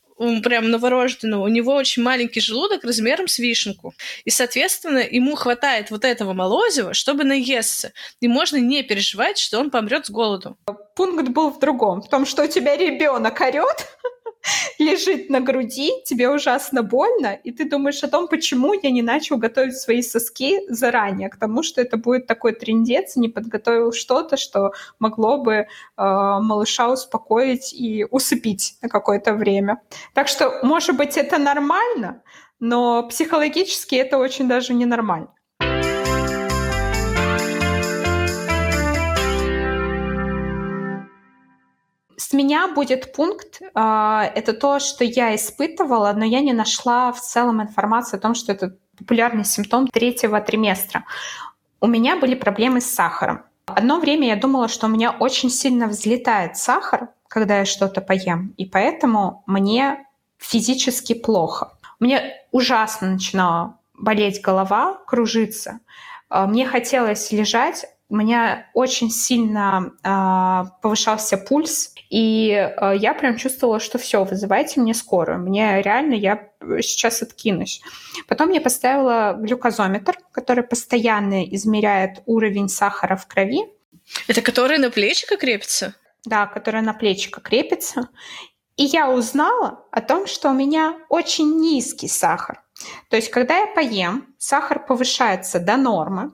прям 0.43 0.71
новорожденного, 0.71 1.45
у 1.45 1.49
него 1.49 1.75
очень 1.75 2.03
маленький 2.03 2.41
желудок 2.41 2.85
размером 2.85 3.29
с 3.29 3.39
вишенку. 3.39 3.95
И, 4.25 4.31
соответственно, 4.31 4.99
ему 4.99 5.35
хватает 5.35 5.91
вот 5.91 6.05
этого 6.05 6.33
молозива, 6.33 6.95
чтобы 6.95 7.25
наесться. 7.25 7.93
И 8.21 8.29
можно 8.29 8.57
не 8.57 8.83
переживать, 8.83 9.39
что 9.39 9.59
он 9.59 9.71
помрет 9.71 10.07
с 10.07 10.11
голоду. 10.11 10.57
Пункт 10.97 11.29
был 11.29 11.51
в 11.51 11.59
другом, 11.59 12.03
в 12.03 12.09
том, 12.09 12.27
что 12.27 12.45
у 12.45 12.47
тебя 12.47 12.77
ребенок 12.77 13.41
орет, 13.41 13.87
лежит 14.79 15.31
на 15.31 15.41
груди, 15.41 15.91
тебе 16.05 16.29
ужасно 16.29 16.83
больно, 16.83 17.35
и 17.35 17.53
ты 17.53 17.69
думаешь 17.69 18.03
о 18.03 18.09
том, 18.09 18.29
почему 18.29 18.75
я 18.75 18.91
не 18.91 19.03
начал 19.03 19.37
готовить 19.37 19.77
свои 19.77 20.03
соски 20.03 20.61
заранее, 20.69 21.29
к 21.29 21.37
тому, 21.37 21.63
что 21.63 21.81
это 21.81 21.97
будет 21.97 22.27
такой 22.27 22.53
трендец, 22.53 23.17
не 23.17 23.29
подготовил 23.29 23.93
что-то, 23.93 24.37
что 24.37 24.73
могло 24.99 25.39
бы 25.39 25.53
э, 25.55 25.67
малыша 25.97 26.89
успокоить 26.89 27.73
и 27.73 28.07
усыпить 28.11 28.77
на 28.83 28.89
какое-то 28.89 29.35
время. 29.35 29.81
Так 30.13 30.29
что, 30.29 30.61
может 30.63 30.97
быть, 30.97 31.17
это 31.17 31.39
нормально, 31.39 32.23
но 32.61 33.07
психологически 33.09 33.95
это 33.97 34.19
очень 34.19 34.49
даже 34.49 34.75
ненормально. 34.75 35.29
С 42.27 42.33
меня 42.33 42.69
будет 42.69 43.13
пункт, 43.13 43.61
э, 43.61 44.31
это 44.35 44.55
то, 44.55 44.79
что 44.79 45.05
я 45.05 45.35
испытывала, 45.37 46.15
но 46.17 46.25
я 46.25 46.41
не 46.41 46.55
нашла 46.55 47.13
в 47.13 47.21
целом 47.21 47.61
информации 47.61 48.17
о 48.17 48.21
том, 48.21 48.35
что 48.35 48.51
это 48.53 48.79
популярный 48.99 49.45
симптом 49.45 49.89
третьего 49.89 50.41
триместра. 50.41 51.05
У 51.83 51.87
меня 51.87 52.17
были 52.17 52.35
проблемы 52.35 52.81
с 52.81 52.87
сахаром. 52.87 53.43
Одно 53.67 54.01
время 54.01 54.29
я 54.29 54.37
думала, 54.37 54.69
что 54.69 54.87
у 54.87 54.89
меня 54.89 55.11
очень 55.11 55.51
сильно 55.51 55.87
взлетает 55.87 56.57
сахар, 56.57 57.09
когда 57.29 57.59
я 57.59 57.67
что-то 57.67 58.01
поем, 58.01 58.55
и 58.57 58.65
поэтому 58.65 59.43
мне 59.47 60.07
физически 60.39 61.13
плохо. 61.13 61.77
Мне 62.01 62.33
ужасно 62.53 63.11
начинало 63.11 63.79
болеть 63.93 64.41
голова, 64.41 64.99
кружиться. 65.07 65.81
А, 66.31 66.47
мне 66.47 66.67
хотелось 66.67 67.33
лежать, 67.33 67.85
у 68.09 68.17
меня 68.17 68.71
очень 68.75 69.11
сильно 69.11 69.93
э, 70.03 70.71
повышался 70.83 71.39
пульс, 71.39 71.95
и 72.11 72.51
э, 72.51 72.97
я 72.97 73.15
прям 73.15 73.37
чувствовала, 73.37 73.81
что 73.81 73.99
все, 73.99 74.25
вызывайте 74.25 74.81
мне 74.81 74.95
скорую. 74.95 75.39
Мне 75.41 75.81
реально, 75.83 76.15
я 76.15 76.51
сейчас 76.81 77.23
откинусь. 77.23 77.81
Потом 78.29 78.51
я 78.51 78.61
поставила 78.61 79.35
глюкозометр, 79.39 80.19
который 80.33 80.65
постоянно 80.65 81.45
измеряет 81.45 82.23
уровень 82.27 82.69
сахара 82.69 83.17
в 83.17 83.27
крови. 83.27 83.65
Это 84.29 84.43
который 84.43 84.79
на 84.79 84.91
плечико 84.91 85.37
крепится? 85.37 85.95
Да, 86.27 86.47
который 86.47 86.83
на 86.83 86.93
плечико 86.93 87.41
крепится. 87.41 88.09
И 88.77 88.85
я 88.85 89.11
узнала 89.11 89.85
о 89.91 90.01
том, 90.01 90.27
что 90.27 90.51
у 90.51 90.55
меня 90.55 90.99
очень 91.09 91.61
низкий 91.61 92.09
сахар. 92.09 92.63
То 93.09 93.17
есть, 93.17 93.31
когда 93.31 93.59
я 93.59 93.67
поем, 93.69 94.35
сахар 94.39 94.85
повышается 94.85 95.61
до 95.61 95.77
нормы, 95.77 96.33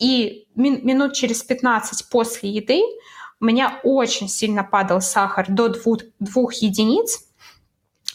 и 0.00 0.46
минут 0.56 1.14
через 1.14 1.42
15 1.42 2.08
после 2.08 2.50
еды 2.50 2.82
у 3.40 3.44
меня 3.44 3.80
очень 3.84 4.28
сильно 4.28 4.64
падал 4.64 5.00
сахар 5.00 5.46
до 5.48 5.68
2, 5.68 5.96
2 6.18 6.42
единиц, 6.60 7.29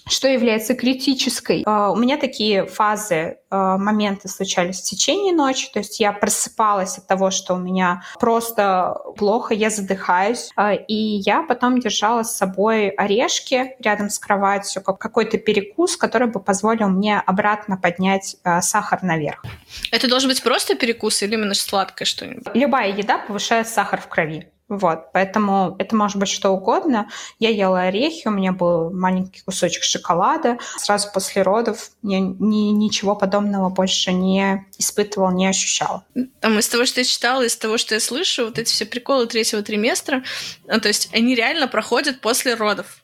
что 0.07 0.27
является 0.27 0.75
критической. 0.75 1.63
А, 1.65 1.91
у 1.91 1.95
меня 1.95 2.17
такие 2.17 2.65
фазы, 2.65 3.37
а, 3.49 3.77
моменты 3.77 4.27
случались 4.27 4.81
в 4.81 4.83
течение 4.83 5.33
ночи, 5.33 5.69
то 5.71 5.79
есть 5.79 5.99
я 5.99 6.11
просыпалась 6.11 6.97
от 6.97 7.07
того, 7.07 7.31
что 7.31 7.55
у 7.55 7.57
меня 7.57 8.03
просто 8.19 8.95
плохо, 9.17 9.53
я 9.53 9.69
задыхаюсь, 9.69 10.51
а, 10.55 10.73
и 10.73 10.93
я 10.93 11.43
потом 11.43 11.79
держала 11.79 12.23
с 12.23 12.35
собой 12.35 12.89
орешки 12.89 13.75
рядом 13.79 14.09
с 14.09 14.19
кроватью, 14.19 14.81
как 14.83 14.99
какой-то 14.99 15.37
перекус, 15.37 15.97
который 15.97 16.27
бы 16.27 16.39
позволил 16.39 16.89
мне 16.89 17.19
обратно 17.19 17.77
поднять 17.77 18.37
сахар 18.61 19.03
наверх. 19.03 19.43
Это 19.91 20.07
должен 20.07 20.29
быть 20.29 20.41
просто 20.43 20.75
перекус 20.75 21.21
или 21.23 21.33
именно 21.33 21.53
сладкое 21.53 22.05
что-нибудь? 22.05 22.47
Любая 22.53 22.91
еда 22.91 23.17
повышает 23.17 23.67
сахар 23.67 24.01
в 24.01 24.07
крови. 24.07 24.49
Вот, 24.67 25.11
поэтому 25.13 25.75
это 25.77 25.95
может 25.95 26.17
быть 26.17 26.29
что 26.29 26.49
угодно. 26.49 27.07
Я 27.37 27.49
ела 27.49 27.81
орехи, 27.83 28.27
у 28.27 28.31
меня 28.31 28.51
был 28.51 28.91
маленький 28.91 29.41
кусочек 29.41 29.83
шоколада. 29.83 30.57
Сразу 30.77 31.11
после 31.13 31.43
родов 31.43 31.91
я 32.01 32.19
ни, 32.19 32.71
ничего 32.71 33.15
подобного 33.15 33.69
больше 33.69 34.11
не 34.11 34.65
испытывала, 34.79 35.29
не 35.29 35.45
ощущала. 35.47 36.03
Там 36.39 36.57
из 36.57 36.67
того, 36.67 36.85
что 36.85 37.01
я 37.01 37.05
читала, 37.05 37.43
из 37.43 37.55
того, 37.55 37.77
что 37.77 37.93
я 37.93 37.99
слышу, 37.99 38.45
вот 38.45 38.57
эти 38.57 38.71
все 38.71 38.85
приколы 38.85 39.27
третьего 39.27 39.61
триместра, 39.61 40.23
ну, 40.65 40.79
то 40.79 40.87
есть 40.87 41.09
они 41.13 41.35
реально 41.35 41.67
проходят 41.67 42.21
после 42.21 42.55
родов. 42.55 43.03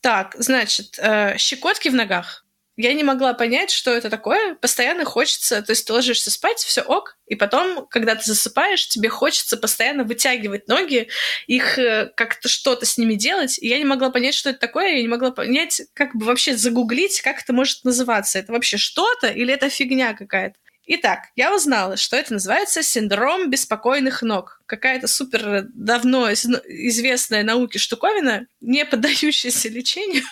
Так, 0.00 0.34
значит, 0.38 0.98
э, 0.98 1.36
щекотки 1.38 1.88
в 1.88 1.94
ногах 1.94 2.44
я 2.80 2.94
не 2.94 3.04
могла 3.04 3.34
понять, 3.34 3.70
что 3.70 3.90
это 3.90 4.10
такое. 4.10 4.54
Постоянно 4.56 5.04
хочется, 5.04 5.62
то 5.62 5.70
есть 5.70 5.86
ты 5.86 5.92
ложишься 5.92 6.30
спать, 6.30 6.58
все 6.58 6.82
ок, 6.82 7.16
и 7.26 7.36
потом, 7.36 7.86
когда 7.88 8.14
ты 8.14 8.24
засыпаешь, 8.24 8.88
тебе 8.88 9.08
хочется 9.08 9.56
постоянно 9.56 10.04
вытягивать 10.04 10.66
ноги, 10.68 11.08
их 11.46 11.78
э, 11.78 12.10
как-то 12.16 12.48
что-то 12.48 12.86
с 12.86 12.98
ними 12.98 13.14
делать. 13.14 13.58
И 13.58 13.68
я 13.68 13.78
не 13.78 13.84
могла 13.84 14.10
понять, 14.10 14.34
что 14.34 14.50
это 14.50 14.58
такое, 14.58 14.96
я 14.96 15.02
не 15.02 15.08
могла 15.08 15.30
понять, 15.30 15.82
как 15.94 16.14
бы 16.14 16.26
вообще 16.26 16.56
загуглить, 16.56 17.20
как 17.20 17.40
это 17.42 17.52
может 17.52 17.84
называться. 17.84 18.38
Это 18.38 18.52
вообще 18.52 18.76
что-то 18.76 19.28
или 19.28 19.52
это 19.52 19.68
фигня 19.68 20.14
какая-то? 20.14 20.56
Итак, 20.92 21.26
я 21.36 21.54
узнала, 21.54 21.96
что 21.96 22.16
это 22.16 22.32
называется 22.32 22.82
синдром 22.82 23.48
беспокойных 23.48 24.22
ног. 24.22 24.60
Какая-то 24.66 25.06
супер 25.06 25.66
давно 25.72 26.32
известная 26.32 27.44
науке 27.44 27.78
штуковина, 27.78 28.48
не 28.60 28.84
поддающаяся 28.84 29.68
лечению, 29.68 30.24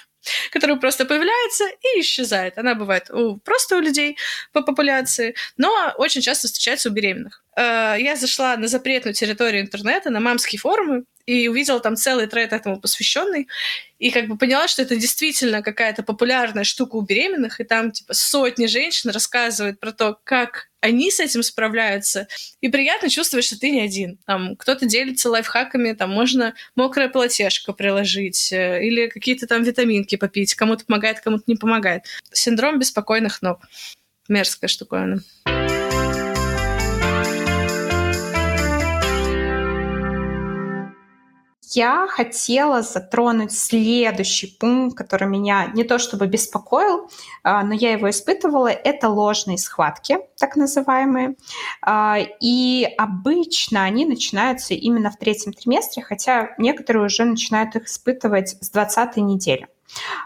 которая 0.51 0.77
просто 0.77 1.05
появляется 1.05 1.65
и 1.67 2.01
исчезает. 2.01 2.59
Она 2.59 2.75
бывает 2.75 3.11
у, 3.11 3.39
просто 3.39 3.77
у 3.77 3.81
людей 3.81 4.17
по 4.53 4.63
популяции, 4.63 5.35
но 5.57 5.93
очень 5.97 6.21
часто 6.21 6.49
встречается 6.49 6.91
у 6.91 6.93
беременных. 6.93 7.45
Э, 7.59 7.97
я 7.99 8.15
зашла 8.15 8.57
на 8.57 8.69
запретную 8.69 9.15
территорию 9.15 9.63
интернета, 9.63 10.11
на 10.11 10.21
мамские 10.21 10.61
форумы, 10.61 11.03
и 11.27 11.49
увидела 11.49 11.81
там 11.81 11.97
целый 11.97 12.29
тред 12.29 12.53
этому 12.53 12.81
посвященный, 12.81 13.49
и 13.99 14.11
как 14.11 14.29
бы 14.29 14.39
поняла, 14.39 14.69
что 14.69 14.81
это 14.81 14.97
действительно 14.97 15.61
какая-то 15.61 16.03
популярная 16.03 16.65
штука 16.65 16.95
у 16.95 17.03
беременных, 17.03 17.61
и 17.61 17.65
там 17.65 17.91
типа 17.91 18.15
сотни 18.15 18.67
женщин 18.67 19.11
рассказывают 19.11 19.81
про 19.81 19.93
то, 19.93 20.19
как 20.25 20.69
они 20.81 21.11
с 21.11 21.19
этим 21.19 21.43
справляются, 21.43 22.29
и 22.61 22.69
приятно 22.69 23.11
чувствовать, 23.11 23.45
что 23.45 23.59
ты 23.59 23.71
не 23.71 23.81
один. 23.81 24.19
Там 24.25 24.55
кто-то 24.57 24.87
делится 24.87 25.29
лайфхаками, 25.29 25.93
там 25.93 26.11
можно 26.11 26.55
мокрое 26.77 27.09
полотешко 27.09 27.73
приложить, 27.73 28.53
э, 28.53 28.87
или 28.87 29.09
какие-то 29.09 29.49
там 29.49 29.65
витаминки 29.65 30.15
попить, 30.15 30.55
кому-то 30.55 30.87
помогает, 30.87 31.21
кому-то 31.21 31.45
не 31.49 31.57
помогает. 31.57 32.05
Синдром 32.33 32.79
беспокойных 32.79 33.43
ног. 33.43 33.63
Мерзкая 34.29 34.69
штуковина. 34.69 35.23
Я 41.75 42.07
хотела 42.09 42.83
затронуть 42.83 43.53
следующий 43.53 44.47
пункт, 44.47 44.97
который 44.97 45.29
меня 45.29 45.71
не 45.75 45.85
то 45.85 45.99
чтобы 45.99 46.27
беспокоил, 46.27 47.11
а, 47.43 47.63
но 47.63 47.75
я 47.75 47.93
его 47.93 48.09
испытывала. 48.11 48.69
Это 48.69 49.09
ложные 49.09 49.59
схватки, 49.59 50.19
так 50.39 50.57
называемые. 50.57 51.37
А, 51.83 52.19
и 52.41 52.85
обычно 52.97 53.85
они 53.85 54.07
начинаются 54.07 54.75
именно 54.75 55.11
в 55.11 55.17
третьем 55.17 55.53
триместре, 55.53 56.03
хотя 56.03 56.55
некоторые 56.59 57.05
уже 57.05 57.25
начинают 57.25 57.77
их 57.77 57.87
испытывать 57.87 58.57
с 58.61 58.71
20 58.71 59.17
недели. 59.19 59.69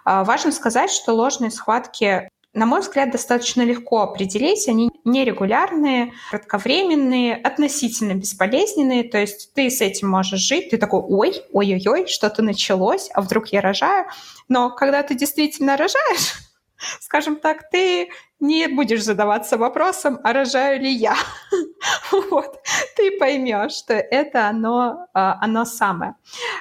А, 0.04 0.24
важно 0.24 0.52
сказать, 0.52 0.90
что 0.90 1.12
ложные 1.12 1.50
схватки 1.50 2.28
на 2.54 2.66
мой 2.66 2.80
взгляд, 2.80 3.10
достаточно 3.10 3.62
легко 3.62 4.02
определить. 4.02 4.68
Они 4.68 4.90
нерегулярные, 5.04 6.12
кратковременные, 6.30 7.34
относительно 7.34 8.14
бесполезненные. 8.14 9.04
То 9.04 9.18
есть 9.18 9.54
ты 9.54 9.70
с 9.70 9.80
этим 9.80 10.10
можешь 10.10 10.40
жить. 10.40 10.70
Ты 10.70 10.76
такой, 10.76 11.00
ой, 11.00 11.42
ой-ой-ой, 11.52 12.06
что-то 12.08 12.42
началось, 12.42 13.08
а 13.14 13.22
вдруг 13.22 13.48
я 13.48 13.62
рожаю. 13.62 14.06
Но 14.48 14.70
когда 14.70 15.02
ты 15.02 15.14
действительно 15.14 15.78
рожаешь, 15.78 16.34
скажем 17.00 17.36
так, 17.36 17.70
ты 17.70 18.10
не 18.38 18.66
будешь 18.66 19.02
задаваться 19.02 19.56
вопросом, 19.56 20.20
а 20.22 20.34
рожаю 20.34 20.80
ли 20.80 20.92
я. 20.92 21.16
вот. 22.30 22.60
Ты 22.96 23.16
поймешь, 23.18 23.72
что 23.72 23.94
это 23.94 24.48
оно, 24.48 25.06
а, 25.14 25.38
оно 25.40 25.64
самое. 25.64 26.16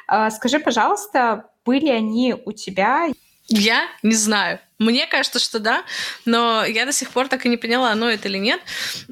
А, 0.07 0.29
скажи, 0.31 0.59
пожалуйста, 0.59 1.49
были 1.65 1.89
они 1.89 2.33
у 2.45 2.53
тебя? 2.53 3.07
Я 3.51 3.87
не 4.01 4.15
знаю. 4.15 4.59
Мне 4.79 5.05
кажется, 5.05 5.39
что 5.39 5.59
да, 5.59 5.83
но 6.25 6.65
я 6.65 6.85
до 6.85 6.93
сих 6.93 7.11
пор 7.11 7.27
так 7.27 7.45
и 7.45 7.49
не 7.49 7.57
поняла, 7.57 7.91
оно 7.91 8.09
это 8.09 8.29
или 8.29 8.37
нет. 8.37 8.61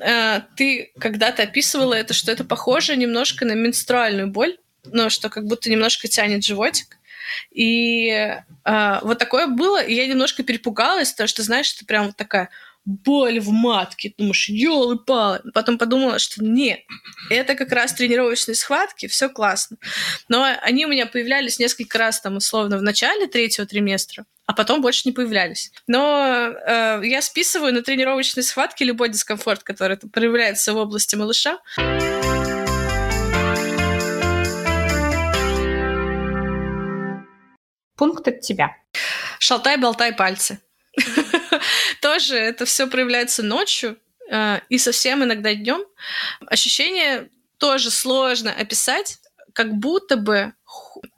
Э, 0.02 0.41
ты 0.56 0.91
когда-то 0.97 1.43
описывала 1.43 1.93
это, 1.93 2.13
что 2.13 2.32
это 2.32 2.43
похоже 2.43 2.95
немножко 2.95 3.45
на 3.45 3.52
менструальную 3.52 4.28
боль, 4.28 4.58
но 4.86 5.10
что 5.10 5.30
как 5.30 5.45
будто 5.45 5.69
немножко 5.69 6.08
тянет 6.08 6.43
животик. 6.45 6.97
И 7.52 8.10
э, 8.65 8.99
вот 9.02 9.19
такое 9.19 9.47
было, 9.47 9.84
и 9.84 9.93
я 9.93 10.08
немножко 10.08 10.41
перепугалась, 10.43 11.12
потому 11.12 11.28
что, 11.28 11.43
знаешь, 11.43 11.73
это 11.75 11.86
прям 11.86 12.08
вот 12.08 12.15
такая 12.15 12.49
боль 12.89 13.39
в 13.39 13.52
матке. 13.52 14.13
Думаешь, 14.17 14.49
елы-палы. 14.49 15.41
Потом 15.54 15.78
подумала, 15.78 16.17
что 16.17 16.43
нет, 16.43 16.80
это 17.30 17.56
как 17.56 17.71
раз 17.71 17.93
тренировочные 17.93 18.56
схватки, 18.56 19.08
все 19.08 19.30
классно. 19.30 19.78
Но 20.28 20.43
они 20.62 20.86
у 20.86 20.89
меня 20.89 21.06
появлялись 21.06 21.60
несколько 21.60 21.99
раз, 21.99 22.19
там, 22.19 22.38
условно, 22.38 22.78
в 22.78 22.82
начале 22.82 23.28
третьего 23.28 23.67
триместра, 23.67 24.25
а 24.47 24.54
потом 24.54 24.82
больше 24.82 25.04
не 25.06 25.12
появлялись. 25.12 25.71
Но 25.86 26.52
э, 26.52 27.02
я 27.04 27.21
списываю 27.21 27.73
на 27.73 27.84
тренировочные 27.84 28.43
схватки 28.43 28.84
любой 28.84 29.10
дискомфорт, 29.10 29.63
который 29.63 29.97
проявляется 29.97 30.73
в 30.73 30.78
области 30.78 31.15
малыша. 31.15 31.60
Пункт 37.95 38.28
от 38.28 38.41
тебя. 38.41 38.75
Шалтай-болтай 39.39 40.13
пальцы. 40.13 40.60
Тоже 42.01 42.38
это 42.38 42.65
все 42.65 42.88
проявляется 42.88 43.43
ночью 43.43 43.97
э, 44.31 44.59
и 44.69 44.77
совсем 44.77 45.23
иногда 45.23 45.53
днем. 45.53 45.81
Ощущение 46.47 47.29
тоже 47.57 47.91
сложно 47.91 48.51
описать, 48.51 49.19
как 49.53 49.73
будто 49.73 50.15
бы 50.15 50.53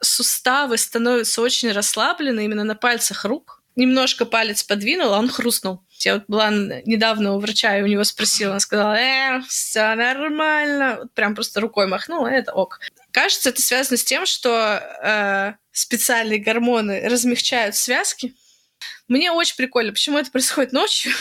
суставы 0.02 0.78
становятся 0.78 1.41
очень 1.41 1.72
расслаблены 1.72 2.46
именно 2.46 2.63
на 2.63 2.76
пальцах 2.76 3.26
рук. 3.26 3.62
Немножко 3.76 4.26
палец 4.26 4.63
подвинул, 4.63 5.13
а 5.13 5.20
он 5.20 5.30
хрустнул. 5.30 5.84
Я 6.00 6.15
вот 6.15 6.24
была 6.28 6.50
недавно 6.50 7.34
у 7.34 7.39
врача, 7.39 7.78
и 7.78 7.84
у 7.84 7.88
него 7.88 8.04
спросила, 8.04 8.52
она 8.52 8.60
сказала, 8.60 8.96
э, 8.96 9.41
все 9.48 9.96
нормально. 9.96 10.98
Вот 11.02 11.13
прям 11.13 11.36
просто 11.36 11.62
рукой 11.62 11.88
махнула, 11.88 12.28
это 12.28 12.54
ок. 12.54 12.80
Кажется, 13.12 13.50
это 13.50 13.62
связано 13.62 13.98
с 13.98 14.04
тем, 14.04 14.26
что 14.26 14.82
э, 15.04 15.54
специальные 15.72 16.39
гормоны 16.39 17.08
размягчают 17.08 17.76
связки, 17.76 18.34
мне 19.12 19.30
очень 19.30 19.58
прикольно, 19.58 19.91
почему 19.91 20.17
это 20.17 20.32
происходит 20.32 20.71
ночью, 20.71 21.12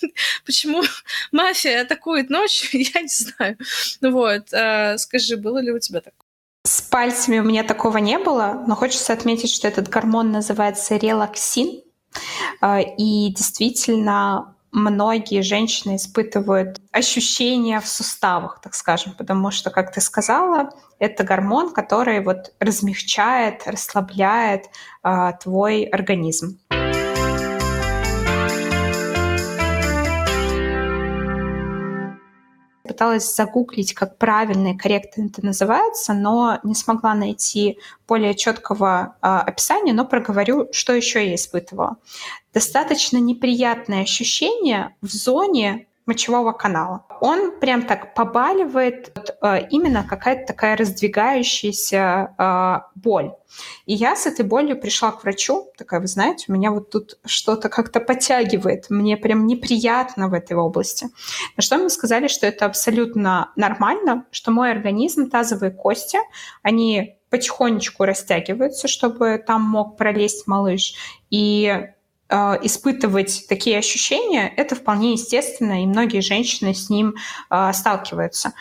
почему 0.44 0.82
мафия 1.30 1.82
атакует 1.82 2.28
ночью, 2.28 2.68
я 2.94 3.00
не 3.00 3.08
знаю. 3.08 3.56
Вот, 4.02 4.52
а, 4.52 4.98
скажи, 4.98 5.36
было 5.36 5.58
ли 5.58 5.70
у 5.70 5.78
тебя 5.78 6.00
такое? 6.00 6.26
С 6.64 6.82
пальцами 6.82 7.38
у 7.38 7.44
меня 7.44 7.62
такого 7.62 7.98
не 7.98 8.18
было, 8.18 8.64
но 8.66 8.74
хочется 8.74 9.12
отметить, 9.12 9.54
что 9.54 9.68
этот 9.68 9.88
гормон 9.88 10.32
называется 10.32 10.96
релаксин. 10.96 11.82
А, 12.60 12.80
и 12.80 13.30
действительно 13.30 14.56
многие 14.72 15.42
женщины 15.42 15.96
испытывают 15.96 16.80
ощущения 16.90 17.80
в 17.80 17.86
суставах, 17.86 18.60
так 18.60 18.74
скажем, 18.74 19.14
потому 19.16 19.52
что, 19.52 19.70
как 19.70 19.92
ты 19.92 20.00
сказала, 20.00 20.70
это 20.98 21.22
гормон, 21.22 21.72
который 21.72 22.20
вот 22.24 22.52
размягчает, 22.58 23.62
расслабляет 23.66 24.64
э, 25.04 25.32
твой 25.40 25.84
организм. 25.84 26.58
Пыталась 32.96 33.36
загуглить, 33.36 33.92
как 33.92 34.16
правильно 34.16 34.68
и 34.68 34.76
корректно 34.76 35.26
это 35.26 35.44
называется, 35.44 36.14
но 36.14 36.60
не 36.62 36.74
смогла 36.74 37.14
найти 37.14 37.78
более 38.08 38.34
четкого 38.34 39.16
э, 39.20 39.26
описания, 39.26 39.92
но 39.92 40.06
проговорю, 40.06 40.68
что 40.72 40.94
еще 40.94 41.28
я 41.28 41.34
испытывала. 41.34 41.98
Достаточно 42.54 43.18
неприятное 43.18 44.00
ощущение 44.00 44.96
в 45.02 45.08
зоне 45.08 45.86
мочевого 46.06 46.52
канала. 46.52 47.04
Он 47.20 47.58
прям 47.58 47.82
так 47.82 48.14
побаливает, 48.14 49.12
вот, 49.14 49.36
э, 49.42 49.66
именно 49.70 50.04
какая-то 50.04 50.46
такая 50.46 50.76
раздвигающаяся 50.76 52.34
э, 52.38 52.76
боль. 52.94 53.32
И 53.86 53.94
я 53.94 54.14
с 54.14 54.26
этой 54.26 54.44
болью 54.44 54.80
пришла 54.80 55.10
к 55.10 55.24
врачу, 55.24 55.70
такая, 55.76 56.00
вы 56.00 56.06
знаете, 56.06 56.46
у 56.48 56.52
меня 56.52 56.70
вот 56.70 56.90
тут 56.90 57.18
что-то 57.24 57.68
как-то 57.68 58.00
подтягивает, 58.00 58.86
мне 58.88 59.16
прям 59.16 59.46
неприятно 59.46 60.28
в 60.28 60.34
этой 60.34 60.56
области. 60.56 61.08
На 61.56 61.62
что 61.62 61.76
мне 61.76 61.90
сказали, 61.90 62.28
что 62.28 62.46
это 62.46 62.66
абсолютно 62.66 63.52
нормально, 63.56 64.26
что 64.30 64.52
мой 64.52 64.70
организм, 64.70 65.28
тазовые 65.28 65.72
кости, 65.72 66.18
они 66.62 67.18
потихонечку 67.30 68.04
растягиваются, 68.04 68.86
чтобы 68.86 69.42
там 69.44 69.62
мог 69.62 69.96
пролезть 69.96 70.46
малыш. 70.46 70.94
И 71.30 71.88
испытывать 72.28 73.46
такие 73.48 73.78
ощущения, 73.78 74.52
это 74.56 74.74
вполне 74.74 75.12
естественно, 75.12 75.82
и 75.82 75.86
многие 75.86 76.20
женщины 76.20 76.74
с 76.74 76.90
ним 76.90 77.14
э, 77.50 77.72
сталкиваются. 77.72 78.52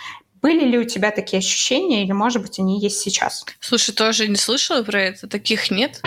Были 0.41 0.65
ли 0.65 0.77
у 0.77 0.83
тебя 0.83 1.09
такие 1.09 1.39
ощущения, 1.39 2.03
или, 2.03 2.11
может 2.11 2.41
быть, 2.41 2.59
они 2.59 2.79
есть 2.79 2.99
сейчас? 2.99 3.43
Слушай, 3.59 3.95
тоже 3.95 4.27
не 4.27 4.35
слышала 4.35 4.83
про 4.83 5.01
это, 5.01 5.27
таких 5.27 5.71
нет. 5.71 6.01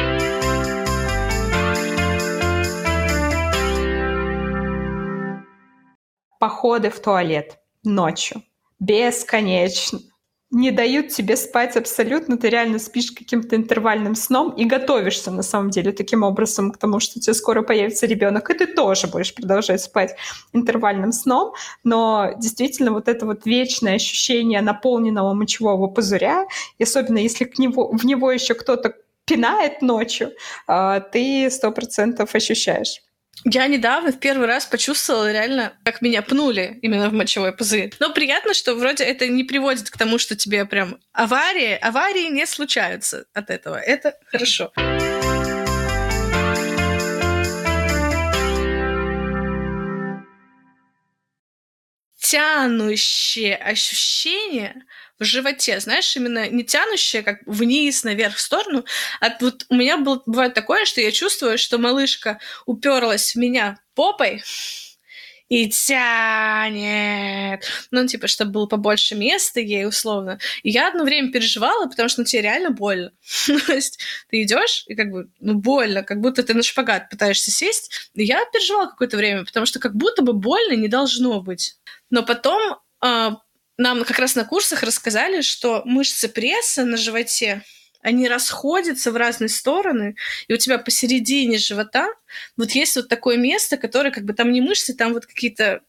Походы 6.39 6.91
в 6.91 7.01
туалет 7.01 7.59
ночью. 7.83 8.45
Бесконечно 8.79 9.99
не 10.51 10.71
дают 10.71 11.09
тебе 11.09 11.37
спать 11.37 11.77
абсолютно, 11.77 12.39
ты 12.39 12.49
реально 12.49 12.79
спишь 12.79 13.13
каким-то 13.13 13.55
интервальным 13.55 14.15
сном 14.15 14.51
и 14.53 14.65
готовишься 14.65 15.31
на 15.31 15.43
самом 15.43 15.71
деле 15.71 15.93
таким 15.93 16.23
образом 16.23 16.71
к 16.73 16.79
тому, 16.79 17.01
что 17.01 17.19
у 17.19 17.23
тебя 17.23 17.35
скоро 17.35 17.63
появится 17.63 18.07
ребенок, 18.07 18.49
и 18.51 18.55
ты 18.55 18.67
тоже 18.67 19.09
будешь 19.09 19.35
продолжать 19.35 19.83
спать 19.83 20.17
интервальным 20.55 21.13
сном, 21.13 21.53
но 21.85 22.33
действительно 22.39 22.93
вот 22.93 23.09
это 23.09 23.27
вот 23.27 23.45
вечное 23.45 23.97
ощущение 23.97 24.63
наполненного 24.63 25.35
мочевого 25.35 25.87
пузыря, 25.89 26.47
и 26.79 26.85
особенно 26.85 27.19
если 27.19 27.45
к 27.45 27.59
него, 27.59 27.91
в 27.93 28.05
него 28.05 28.33
еще 28.33 28.55
кто-то 28.55 28.95
пинает 29.27 29.83
ночью, 29.83 30.33
а, 30.67 31.01
ты 31.01 31.51
сто 31.51 31.71
процентов 31.73 32.35
ощущаешь. 32.35 33.03
Я 33.45 33.67
недавно 33.67 34.13
в 34.13 34.19
первый 34.19 34.47
раз 34.47 34.67
почувствовала 34.67 35.31
реально, 35.31 35.73
как 35.85 36.03
меня 36.03 36.23
пнули 36.23 36.79
именно 36.83 37.09
в 37.09 37.13
мочевой 37.13 37.53
пузырь. 37.53 37.95
Но 38.01 38.13
приятно, 38.13 38.53
что 38.55 38.75
вроде 38.75 39.05
это 39.05 39.29
не 39.29 39.45
приводит 39.45 39.91
к 39.91 39.97
тому, 39.97 40.19
что 40.19 40.37
тебе 40.37 40.65
прям 40.65 40.99
аварии, 41.13 41.79
аварии 41.81 42.29
не 42.29 42.47
случаются 42.47 43.27
от 43.33 43.51
этого. 43.51 43.77
Это 43.77 44.15
хорошо. 44.27 44.73
Тянущее 52.21 53.57
ощущение 53.57 54.85
в 55.19 55.25
животе, 55.25 55.81
знаешь, 55.81 56.17
именно 56.17 56.49
не 56.49 56.65
тянущее 56.65 57.23
как 57.23 57.41
вниз, 57.47 58.05
наверх, 58.05 58.37
в 58.37 58.41
сторону, 58.41 58.85
а 59.21 59.31
вот 59.41 59.67
у 59.69 59.75
меня 59.75 59.97
был, 59.97 60.23
бывает 60.27 60.55
такое, 60.55 60.85
что 60.85 61.01
я 61.01 61.11
чувствую, 61.11 61.59
что 61.59 61.79
малышка 61.79 62.39
уперлась 62.67 63.35
в 63.35 63.39
меня 63.39 63.79
попой, 63.95 64.43
и 65.49 65.69
тянет. 65.71 67.65
Ну, 67.91 68.07
типа, 68.07 68.29
чтобы 68.29 68.53
было 68.53 68.67
побольше 68.67 69.15
места 69.15 69.61
ей, 69.61 69.87
условно. 69.87 70.39
И 70.63 70.71
я 70.71 70.89
одно 70.89 71.05
время 71.05 71.33
переживала, 71.33 71.87
потому 71.87 72.09
что 72.09 72.21
ну, 72.21 72.25
тебе 72.27 72.43
реально 72.43 72.71
больно. 72.71 73.13
То 73.67 73.73
есть 73.73 73.99
ты 74.29 74.43
идешь, 74.43 74.85
и 74.87 74.95
как 74.95 75.11
бы, 75.11 75.31
ну, 75.41 75.55
больно, 75.55 76.03
как 76.03 76.21
будто 76.21 76.43
ты 76.43 76.55
на 76.55 76.63
шпагат 76.63 77.09
пытаешься 77.09 77.51
сесть. 77.51 78.11
И 78.15 78.25
я 78.25 78.45
переживала 78.53 78.87
какое-то 78.87 79.17
время, 79.17 79.45
потому 79.45 79.67
что 79.67 79.79
как 79.79 79.95
будто 79.95 80.23
бы 80.23 80.35
больно 80.35 80.75
не 80.75 80.89
должно 80.89 81.41
быть. 81.41 81.77
Но 82.11 82.23
потом 82.23 82.79
э, 83.03 83.31
нам 83.79 84.05
как 84.05 84.19
раз 84.19 84.35
на 84.35 84.45
курсах 84.45 84.83
рассказали, 84.83 85.41
что 85.41 85.83
мышцы 85.85 86.29
пресса 86.29 86.85
на 86.85 86.97
животе, 86.97 87.63
они 88.03 88.29
расходятся 88.29 89.13
в 89.13 89.17
разные 89.17 89.49
стороны, 89.49 90.17
и 90.49 90.53
у 90.53 90.57
тебя 90.57 90.79
посередине 90.79 91.59
живота 91.59 92.09
вот 92.57 92.73
есть 92.73 92.97
вот 92.97 93.09
такое 93.09 93.37
место, 93.37 93.77
которое 93.77 94.11
как 94.11 94.25
бы 94.25 94.35
там 94.35 94.53
не 94.53 94.61
мышцы, 94.61 94.95
там 94.95 95.13
вот 95.15 95.27
какие-то 95.27 95.81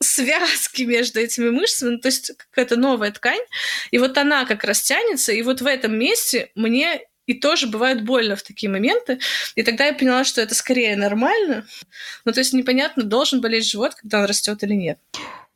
связки 0.00 0.82
между 0.82 1.20
этими 1.20 1.50
мышцами, 1.50 1.90
ну, 1.90 1.98
то 1.98 2.08
есть 2.08 2.32
какая-то 2.36 2.76
новая 2.76 3.10
ткань, 3.10 3.42
и 3.90 3.98
вот 3.98 4.16
она 4.18 4.44
как 4.44 4.64
раз 4.64 4.82
тянется, 4.82 5.32
и 5.32 5.42
вот 5.42 5.60
в 5.60 5.66
этом 5.66 5.98
месте 5.98 6.50
мне 6.54 7.02
и 7.26 7.34
тоже 7.34 7.66
бывает 7.66 8.04
больно 8.04 8.36
в 8.36 8.42
такие 8.42 8.70
моменты. 8.70 9.18
И 9.54 9.62
тогда 9.62 9.86
я 9.86 9.94
поняла, 9.94 10.24
что 10.24 10.42
это 10.42 10.54
скорее 10.54 10.94
нормально. 10.94 11.66
Ну, 12.26 12.32
то 12.32 12.40
есть 12.40 12.52
непонятно, 12.52 13.02
должен 13.02 13.40
болеть 13.40 13.66
живот, 13.66 13.94
когда 13.94 14.20
он 14.20 14.26
растет 14.26 14.62
или 14.62 14.74
нет. 14.74 14.98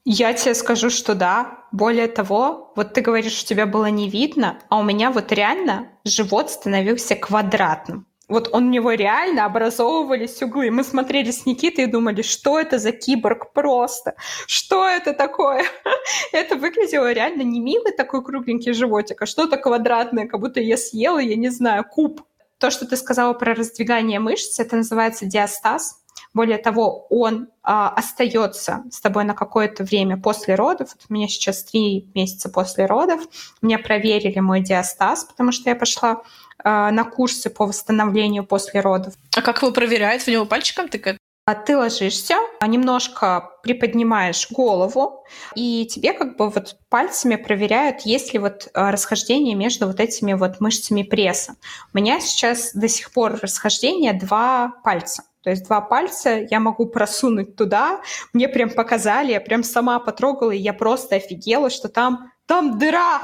Я 0.04 0.32
тебе 0.32 0.54
скажу, 0.54 0.90
что 0.90 1.14
да. 1.14 1.66
Более 1.70 2.08
того, 2.08 2.72
вот 2.76 2.94
ты 2.94 3.02
говоришь, 3.02 3.32
что 3.32 3.48
тебя 3.48 3.66
было 3.66 3.86
не 3.86 4.08
видно, 4.08 4.58
а 4.70 4.78
у 4.78 4.82
меня 4.82 5.10
вот 5.10 5.32
реально 5.32 5.88
живот 6.04 6.50
становился 6.50 7.14
квадратным. 7.14 8.06
Вот 8.28 8.50
он 8.52 8.66
у 8.66 8.70
него 8.70 8.92
реально 8.92 9.46
образовывались 9.46 10.42
углы. 10.42 10.70
Мы 10.70 10.84
смотрели 10.84 11.30
с 11.30 11.46
Никитой 11.46 11.84
и 11.84 11.86
думали, 11.86 12.20
что 12.20 12.58
это 12.58 12.78
за 12.78 12.92
киборг 12.92 13.52
просто? 13.54 14.14
Что 14.46 14.86
это 14.86 15.14
такое? 15.14 15.64
это 16.32 16.56
выглядело 16.56 17.10
реально 17.10 17.42
не 17.42 17.60
милый 17.60 17.92
такой 17.92 18.22
кругленький 18.22 18.74
животик, 18.74 19.22
а 19.22 19.26
что-то 19.26 19.56
квадратное, 19.56 20.26
как 20.26 20.40
будто 20.40 20.60
я 20.60 20.76
съела, 20.76 21.18
я 21.18 21.36
не 21.36 21.48
знаю, 21.48 21.84
куб. 21.84 22.22
То, 22.58 22.70
что 22.70 22.86
ты 22.86 22.96
сказала 22.96 23.32
про 23.32 23.54
раздвигание 23.54 24.20
мышц, 24.20 24.58
это 24.60 24.76
называется 24.76 25.24
диастаз. 25.24 26.02
Более 26.34 26.58
того, 26.58 27.06
он 27.10 27.48
а, 27.62 27.88
остается 27.88 28.84
с 28.90 29.00
тобой 29.00 29.24
на 29.24 29.34
какое-то 29.34 29.84
время 29.84 30.16
после 30.16 30.54
родов. 30.54 30.90
Вот 30.94 31.06
у 31.08 31.12
меня 31.12 31.28
сейчас 31.28 31.64
три 31.64 32.08
месяца 32.14 32.48
после 32.48 32.86
родов. 32.86 33.22
Меня 33.62 33.78
проверили 33.78 34.38
мой 34.40 34.60
диастаз, 34.60 35.24
потому 35.24 35.52
что 35.52 35.70
я 35.70 35.76
пошла 35.76 36.22
а, 36.62 36.90
на 36.90 37.04
курсы 37.04 37.50
по 37.50 37.66
восстановлению 37.66 38.44
после 38.44 38.80
родов. 38.80 39.14
А 39.36 39.42
как 39.42 39.62
его 39.62 39.72
проверяют? 39.72 40.22
В 40.22 40.28
него 40.28 40.44
пальчиком 40.44 40.88
тыкают? 40.88 41.18
А 41.48 41.54
ты 41.54 41.78
ложишься, 41.78 42.34
немножко 42.60 43.52
приподнимаешь 43.62 44.50
голову, 44.50 45.24
и 45.54 45.86
тебе 45.86 46.12
как 46.12 46.36
бы 46.36 46.50
вот 46.50 46.76
пальцами 46.90 47.36
проверяют, 47.36 48.02
есть 48.02 48.34
ли 48.34 48.38
вот 48.38 48.68
а, 48.74 48.92
расхождение 48.92 49.54
между 49.54 49.86
вот 49.86 49.98
этими 49.98 50.34
вот 50.34 50.60
мышцами 50.60 51.04
пресса. 51.04 51.54
У 51.94 51.96
меня 51.96 52.20
сейчас 52.20 52.74
до 52.74 52.86
сих 52.86 53.10
пор 53.12 53.38
расхождение 53.40 54.12
два 54.12 54.74
пальца. 54.84 55.22
То 55.42 55.48
есть 55.48 55.64
два 55.64 55.80
пальца 55.80 56.46
я 56.50 56.60
могу 56.60 56.84
просунуть 56.84 57.56
туда. 57.56 58.02
Мне 58.34 58.46
прям 58.46 58.68
показали, 58.68 59.32
я 59.32 59.40
прям 59.40 59.62
сама 59.62 60.00
потрогала, 60.00 60.50
и 60.50 60.58
я 60.58 60.74
просто 60.74 61.16
офигела, 61.16 61.70
что 61.70 61.88
там, 61.88 62.30
там 62.44 62.78
дыра. 62.78 63.22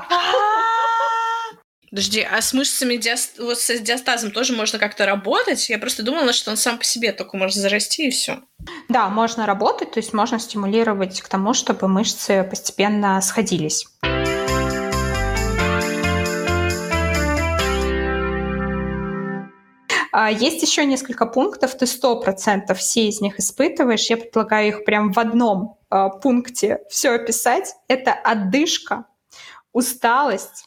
Подожди, 1.95 2.27
а 2.29 2.43
с 2.43 2.53
мышцами 2.53 2.97
диаст... 2.97 3.39
вот 3.39 3.57
с 3.57 3.79
диастазом 3.79 4.33
тоже 4.33 4.53
можно 4.53 4.81
как-то 4.81 5.07
работать? 5.07 5.71
Я 5.71 5.79
просто 5.79 6.03
думала, 6.03 6.33
что 6.33 6.51
он 6.51 6.57
сам 6.57 6.77
по 6.77 6.83
себе 6.83 7.13
только 7.13 7.37
может 7.37 7.55
зарасти 7.55 8.09
и 8.09 8.11
все. 8.11 8.41
Да, 8.89 9.09
можно 9.09 9.47
работать, 9.47 9.93
то 9.93 10.01
есть 10.01 10.13
можно 10.13 10.41
стимулировать 10.41 11.21
к 11.21 11.29
тому, 11.29 11.55
чтобы 11.55 11.87
мышцы 11.87 12.43
постепенно 12.51 13.21
сходились. 13.21 13.87
А, 20.11 20.33
есть 20.33 20.63
еще 20.63 20.85
несколько 20.87 21.27
пунктов, 21.27 21.79
ты 21.79 21.87
сто 21.87 22.19
процентов 22.19 22.81
все 22.81 23.07
из 23.07 23.21
них 23.21 23.39
испытываешь. 23.39 24.11
Я 24.11 24.17
предлагаю 24.17 24.67
их 24.67 24.85
прям 24.85 25.13
в 25.13 25.19
одном 25.21 25.79
а, 25.91 26.09
пункте 26.09 26.81
все 26.91 27.11
описать. 27.11 27.73
Это 27.87 28.13
отдышка, 28.13 29.07
усталость 29.73 30.65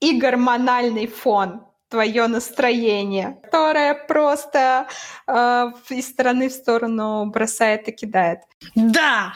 и 0.00 0.18
гормональный 0.18 1.06
фон 1.06 1.62
твое 1.88 2.26
настроение, 2.26 3.40
которое 3.44 3.94
просто 3.94 4.86
э, 5.26 5.72
из 5.88 6.08
стороны 6.08 6.48
в 6.48 6.52
сторону 6.52 7.26
бросает 7.26 7.88
и 7.88 7.92
кидает. 7.92 8.40
Да, 8.74 9.34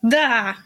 да, 0.00 0.56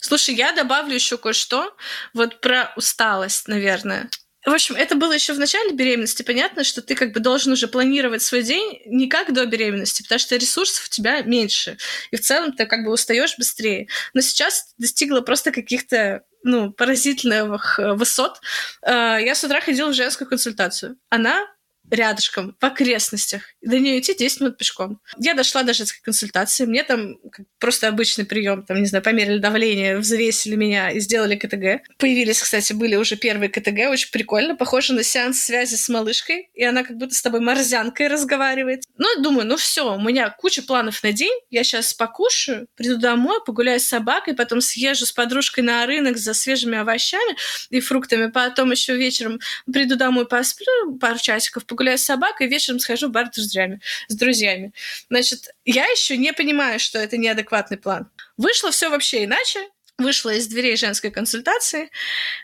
Слушай, 0.00 0.34
я 0.34 0.52
добавлю 0.52 0.94
еще 0.94 1.18
кое-что. 1.18 1.74
Вот 2.12 2.40
про 2.40 2.72
усталость, 2.76 3.48
наверное. 3.48 4.08
В 4.44 4.50
общем, 4.50 4.74
это 4.76 4.94
было 4.94 5.12
еще 5.12 5.32
в 5.32 5.38
начале 5.38 5.72
беременности. 5.72 6.22
Понятно, 6.22 6.64
что 6.64 6.82
ты 6.82 6.94
как 6.94 7.12
бы 7.12 7.20
должен 7.20 7.52
уже 7.52 7.66
планировать 7.66 8.22
свой 8.22 8.42
день 8.42 8.80
не 8.86 9.08
как 9.08 9.32
до 9.32 9.46
беременности, 9.46 10.02
потому 10.02 10.18
что 10.18 10.36
ресурсов 10.36 10.86
у 10.86 10.90
тебя 10.90 11.22
меньше. 11.22 11.78
И 12.10 12.16
в 12.16 12.20
целом 12.20 12.52
ты 12.52 12.66
как 12.66 12.84
бы 12.84 12.92
устаешь 12.92 13.38
быстрее. 13.38 13.88
Но 14.12 14.20
сейчас 14.20 14.74
достигла 14.76 15.22
просто 15.22 15.50
каких-то 15.50 16.24
ну, 16.42 16.70
поразительных 16.72 17.78
э, 17.78 17.94
высот. 17.94 18.40
Э, 18.82 19.16
я 19.18 19.34
с 19.34 19.42
утра 19.42 19.62
ходила 19.62 19.88
в 19.88 19.94
женскую 19.94 20.28
консультацию. 20.28 20.96
Она 21.08 21.46
рядышком, 21.90 22.56
в 22.60 22.64
окрестностях. 22.64 23.42
До 23.62 23.78
нее 23.78 24.00
идти 24.00 24.14
10 24.14 24.40
минут 24.40 24.58
пешком. 24.58 25.00
Я 25.18 25.34
дошла 25.34 25.62
до 25.62 25.74
женской 25.74 26.00
консультации. 26.02 26.64
Мне 26.64 26.82
там 26.82 27.16
просто 27.58 27.88
обычный 27.88 28.24
прием, 28.24 28.64
там, 28.64 28.80
не 28.80 28.86
знаю, 28.86 29.04
померили 29.04 29.38
давление, 29.38 29.98
взвесили 29.98 30.56
меня 30.56 30.90
и 30.90 31.00
сделали 31.00 31.36
КТГ. 31.36 31.86
Появились, 31.98 32.40
кстати, 32.40 32.72
были 32.72 32.96
уже 32.96 33.16
первые 33.16 33.48
КТГ, 33.48 33.90
очень 33.90 34.10
прикольно. 34.10 34.56
Похоже 34.56 34.94
на 34.94 35.02
сеанс 35.02 35.40
связи 35.40 35.76
с 35.76 35.88
малышкой, 35.88 36.50
и 36.54 36.64
она 36.64 36.84
как 36.84 36.96
будто 36.96 37.14
с 37.14 37.22
тобой 37.22 37.40
морзянкой 37.40 38.08
разговаривает. 38.08 38.84
Ну, 38.96 39.08
думаю, 39.22 39.46
ну 39.46 39.56
все, 39.56 39.94
у 39.94 40.00
меня 40.00 40.30
куча 40.30 40.62
планов 40.62 41.02
на 41.02 41.12
день. 41.12 41.38
Я 41.50 41.64
сейчас 41.64 41.94
покушаю, 41.94 42.66
приду 42.76 42.96
домой, 42.96 43.38
погуляю 43.44 43.80
с 43.80 43.84
собакой, 43.84 44.34
потом 44.34 44.60
съезжу 44.60 45.06
с 45.06 45.12
подружкой 45.12 45.64
на 45.64 45.84
рынок 45.86 46.16
за 46.16 46.34
свежими 46.34 46.78
овощами 46.78 47.36
и 47.70 47.80
фруктами, 47.80 48.30
потом 48.30 48.70
еще 48.70 48.96
вечером 48.96 49.40
приду 49.72 49.96
домой, 49.96 50.26
посплю 50.26 50.96
пару 51.00 51.18
часиков, 51.18 51.64
погуляю 51.74 51.98
с 51.98 52.04
собакой, 52.04 52.46
вечером 52.46 52.78
схожу 52.78 53.08
в 53.08 53.10
бар 53.10 53.26
с 53.26 53.36
друзьями. 53.36 53.80
С 54.08 54.14
друзьями. 54.14 54.72
Значит, 55.10 55.48
я 55.64 55.84
еще 55.86 56.16
не 56.16 56.32
понимаю, 56.32 56.78
что 56.78 56.98
это 57.00 57.16
неадекватный 57.16 57.76
план. 57.76 58.08
Вышло 58.36 58.70
все 58.70 58.88
вообще 58.88 59.24
иначе. 59.24 59.58
Вышла 59.98 60.30
из 60.34 60.46
дверей 60.48 60.76
женской 60.76 61.10
консультации, 61.10 61.90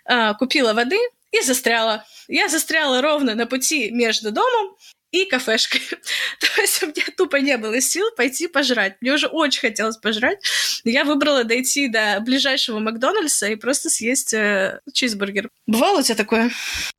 а, 0.05 0.35
купила 0.35 0.73
воды 0.73 0.99
и 1.33 1.40
застряла. 1.43 2.05
Я 2.29 2.49
застряла 2.49 3.03
ровно 3.03 3.35
на 3.35 3.47
пути 3.47 3.90
между 3.90 4.31
домом 4.31 4.77
и 5.12 5.25
кафешкой. 5.25 5.81
То 6.40 6.61
есть 6.61 6.83
у 6.83 6.87
меня 6.87 7.05
тупо 7.16 7.37
не 7.37 7.57
было 7.57 7.81
сил 7.81 8.07
пойти 8.16 8.49
пожрать. 8.49 8.96
Мне 9.01 9.12
уже 9.12 9.27
очень 9.27 9.61
хотелось 9.61 9.96
пожрать. 9.96 10.38
Я 10.85 11.05
выбрала 11.05 11.44
дойти 11.44 11.88
до 11.88 12.20
ближайшего 12.20 12.79
Макдональдса 12.79 13.49
и 13.49 13.57
просто 13.57 13.90
съесть 13.90 14.35
э, 14.35 14.81
чизбургер. 14.92 15.49
Бывало 15.66 16.01
у 16.01 16.03
тебя 16.03 16.16
такое? 16.16 16.51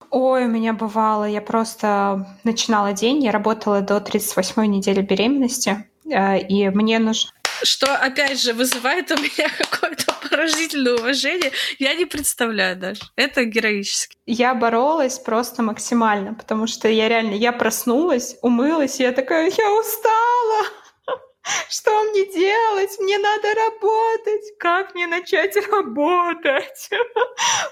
Ой, 0.10 0.46
у 0.46 0.50
меня 0.50 0.74
бывало. 0.74 1.26
Я 1.26 1.42
просто 1.42 2.38
начинала 2.44 2.94
день, 2.94 3.24
я 3.24 3.32
работала 3.32 3.82
до 3.82 3.98
38-й 3.98 4.68
недели 4.68 5.02
беременности, 5.02 5.86
э, 6.06 6.40
и 6.40 6.70
мне 6.70 7.00
нужно 7.00 7.32
что, 7.64 7.96
опять 7.96 8.42
же, 8.42 8.54
вызывает 8.54 9.12
у 9.12 9.16
меня 9.16 9.50
какое-то 9.58 10.14
поражительное 10.30 10.96
уважение. 10.96 11.52
Я 11.80 11.94
не 11.94 12.06
представляю 12.06 12.78
даже. 12.78 13.02
Это 13.16 13.46
героически. 13.46 14.18
Я 14.26 14.54
боролась 14.54 15.20
просто 15.20 15.62
максимально, 15.62 16.34
потому 16.34 16.68
что 16.68 16.88
я 16.88 17.10
реально, 17.10 17.36
я 17.36 17.52
проснулась, 17.52 18.38
умылась, 18.42 19.00
и 19.00 19.04
я 19.04 19.12
такая, 19.12 19.52
я 19.56 19.74
устала. 19.74 20.66
Что 21.70 22.04
мне 22.04 22.26
делать? 22.32 22.98
Мне 23.00 23.18
надо 23.18 23.48
работать. 23.54 24.58
Как 24.60 24.94
мне 24.96 25.08
начать 25.08 25.56
работать? 25.70 26.90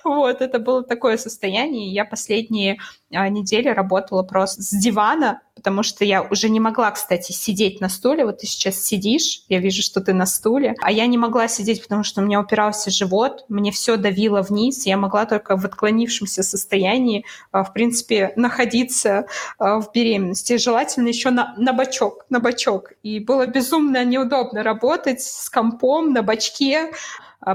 Вот, 0.03 0.41
это 0.41 0.59
было 0.59 0.83
такое 0.83 1.17
состояние. 1.17 1.93
Я 1.93 2.03
последние 2.03 2.79
недели 3.09 3.69
работала 3.69 4.23
просто 4.23 4.61
с 4.61 4.69
дивана, 4.69 5.41
потому 5.55 5.83
что 5.83 6.05
я 6.05 6.21
уже 6.21 6.49
не 6.49 6.59
могла, 6.59 6.91
кстати, 6.91 7.31
сидеть 7.31 7.81
на 7.81 7.89
стуле. 7.89 8.25
Вот 8.25 8.39
ты 8.39 8.47
сейчас 8.47 8.81
сидишь, 8.81 9.43
я 9.49 9.59
вижу, 9.59 9.81
что 9.81 9.99
ты 9.99 10.13
на 10.13 10.25
стуле, 10.25 10.75
а 10.81 10.91
я 10.91 11.05
не 11.07 11.17
могла 11.17 11.47
сидеть, 11.47 11.81
потому 11.81 12.03
что 12.03 12.21
у 12.21 12.25
меня 12.25 12.39
упирался 12.39 12.91
живот, 12.91 13.45
мне 13.49 13.71
все 13.71 13.97
давило 13.97 14.41
вниз, 14.41 14.85
я 14.85 14.95
могла 14.95 15.25
только 15.25 15.57
в 15.57 15.65
отклонившемся 15.65 16.43
состоянии, 16.43 17.25
а, 17.51 17.63
в 17.63 17.73
принципе, 17.73 18.31
находиться 18.35 19.25
а, 19.57 19.81
в 19.81 19.91
беременности. 19.91 20.57
Желательно 20.57 21.09
еще 21.09 21.29
на, 21.29 21.53
на 21.57 21.73
бочок, 21.73 22.25
на 22.29 22.39
бочок. 22.39 22.93
И 23.03 23.19
было 23.19 23.45
безумно 23.45 24.05
неудобно 24.05 24.63
работать 24.63 25.21
с 25.21 25.49
компом 25.49 26.13
на 26.13 26.21
бочке, 26.21 26.91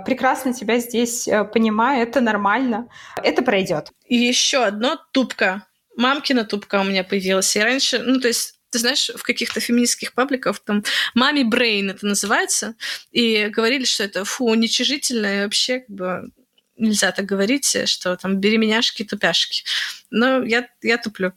прекрасно 0.00 0.52
тебя 0.54 0.78
здесь 0.78 1.28
э, 1.28 1.44
понимаю, 1.44 2.02
это 2.02 2.20
нормально, 2.20 2.88
это 3.22 3.42
пройдет. 3.42 3.90
И 4.06 4.16
еще 4.16 4.64
одно 4.64 4.98
тупка. 5.12 5.66
Мамкина 5.96 6.44
тупка 6.44 6.80
у 6.80 6.84
меня 6.84 7.04
появилась. 7.04 7.54
И 7.54 7.60
раньше, 7.60 7.98
ну, 7.98 8.18
то 8.18 8.28
есть 8.28 8.58
ты 8.70 8.80
знаешь, 8.80 9.10
в 9.14 9.22
каких-то 9.22 9.60
феминистских 9.60 10.14
пабликах, 10.14 10.58
там, 10.58 10.82
«Мами 11.14 11.44
Брейн» 11.44 11.90
это 11.90 12.06
называется, 12.06 12.74
и 13.12 13.46
говорили, 13.46 13.84
что 13.84 14.02
это, 14.02 14.24
фу, 14.24 14.46
уничижительно, 14.46 15.26
и 15.26 15.44
вообще, 15.44 15.80
как 15.80 15.90
бы, 15.90 16.30
нельзя 16.76 17.12
так 17.12 17.24
говорить, 17.24 17.76
что 17.88 18.16
там 18.16 18.40
беременяшки-тупяшки. 18.40 19.62
Но 20.10 20.42
я, 20.42 20.66
я 20.82 20.98
туплю. 20.98 21.32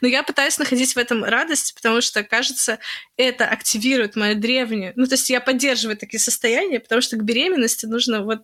Но 0.00 0.08
я 0.08 0.22
пытаюсь 0.22 0.58
находить 0.58 0.94
в 0.94 0.98
этом 0.98 1.24
радость, 1.24 1.74
потому 1.74 2.00
что, 2.00 2.22
кажется, 2.22 2.78
это 3.16 3.46
активирует 3.46 4.16
мою 4.16 4.36
древнюю... 4.36 4.92
Ну, 4.96 5.06
то 5.06 5.14
есть 5.14 5.30
я 5.30 5.40
поддерживаю 5.40 5.96
такие 5.96 6.20
состояния, 6.20 6.80
потому 6.80 7.00
что 7.00 7.16
к 7.16 7.24
беременности 7.24 7.86
нужно 7.86 8.22
вот 8.22 8.42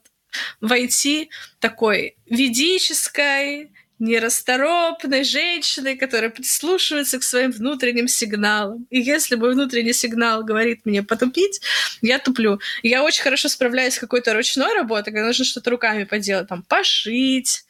войти 0.60 1.30
такой 1.60 2.16
ведической, 2.26 3.70
нерасторопной 3.98 5.24
женщиной, 5.24 5.96
которая 5.96 6.30
прислушивается 6.30 7.18
к 7.18 7.22
своим 7.22 7.52
внутренним 7.52 8.08
сигналам. 8.08 8.86
И 8.90 9.00
если 9.00 9.36
мой 9.36 9.52
внутренний 9.52 9.92
сигнал 9.92 10.44
говорит 10.44 10.80
мне 10.84 11.02
потупить, 11.02 11.60
я 12.02 12.18
туплю. 12.18 12.60
Я 12.82 13.04
очень 13.04 13.22
хорошо 13.22 13.48
справляюсь 13.48 13.94
с 13.94 13.98
какой-то 13.98 14.34
ручной 14.34 14.74
работой, 14.74 15.12
когда 15.12 15.26
нужно 15.26 15.44
что-то 15.44 15.70
руками 15.70 16.04
поделать, 16.04 16.48
там, 16.48 16.62
пошить, 16.64 17.64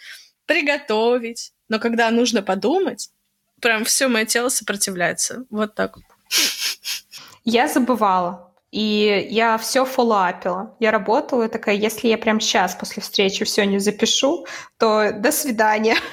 приготовить. 0.46 1.52
Но 1.68 1.78
когда 1.78 2.10
нужно 2.10 2.42
подумать, 2.42 3.10
прям 3.60 3.84
все 3.84 4.08
мое 4.08 4.24
тело 4.24 4.48
сопротивляется. 4.48 5.44
Вот 5.50 5.74
так. 5.74 5.98
Я 7.44 7.68
забывала. 7.68 8.50
И 8.74 9.28
я 9.30 9.56
все 9.56 9.84
фоллапила. 9.84 10.74
Я 10.80 10.90
работала 10.90 11.44
и 11.44 11.48
такая, 11.48 11.76
если 11.76 12.08
я 12.08 12.18
прям 12.18 12.40
сейчас 12.40 12.74
после 12.74 13.02
встречи 13.02 13.44
все 13.44 13.64
не 13.66 13.78
запишу, 13.78 14.46
то 14.78 15.12
до 15.12 15.30
свидания. 15.30 15.96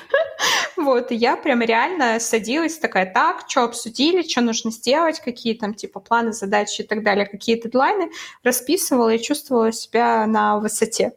Вот, 0.75 1.12
и 1.12 1.15
я 1.15 1.38
прям 1.38 1.62
реально 1.62 2.19
садилась 2.19 2.80
такая, 2.80 3.06
так, 3.06 3.43
что 3.47 3.63
обсудили, 3.63 4.27
что 4.27 4.41
нужно 4.41 4.71
сделать, 4.71 5.19
какие 5.19 5.54
там 5.54 5.75
типа 5.75 5.99
планы, 5.99 6.34
задачи 6.34 6.82
и 6.82 6.84
так 6.84 7.04
далее, 7.04 7.27
какие 7.27 7.62
дедлайны, 7.62 8.10
расписывала 8.43 9.13
и 9.13 9.21
чувствовала 9.21 9.71
себя 9.71 10.25
на 10.25 10.58
высоте. 10.58 11.13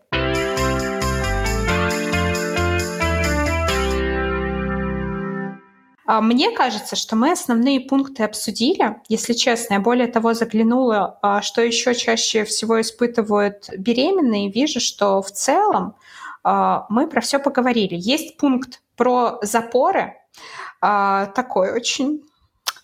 Мне 6.06 6.50
кажется, 6.50 6.96
что 6.96 7.16
мы 7.16 7.32
основные 7.32 7.80
пункты 7.80 8.24
обсудили. 8.24 8.96
Если 9.08 9.32
честно, 9.32 9.74
я 9.74 9.80
более 9.80 10.06
того 10.06 10.34
заглянула, 10.34 11.18
а, 11.22 11.40
что 11.40 11.62
еще 11.62 11.94
чаще 11.94 12.44
всего 12.44 12.80
испытывают 12.80 13.70
беременные. 13.76 14.50
Вижу, 14.50 14.80
что 14.80 15.22
в 15.22 15.30
целом 15.30 15.94
а, 16.42 16.86
мы 16.90 17.08
про 17.08 17.20
все 17.20 17.38
поговорили. 17.38 17.94
Есть 17.96 18.36
пункт 18.36 18.82
про 18.96 19.38
запоры, 19.42 20.14
такой 20.80 21.72
очень 21.72 22.22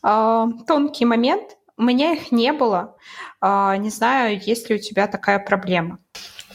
тонкий 0.02 1.04
момент. 1.04 1.56
У 1.76 1.82
меня 1.82 2.14
их 2.14 2.32
не 2.32 2.52
было. 2.52 2.96
Не 3.42 3.90
знаю, 3.90 4.40
есть 4.40 4.70
ли 4.70 4.76
у 4.76 4.78
тебя 4.78 5.06
такая 5.06 5.38
проблема. 5.38 5.98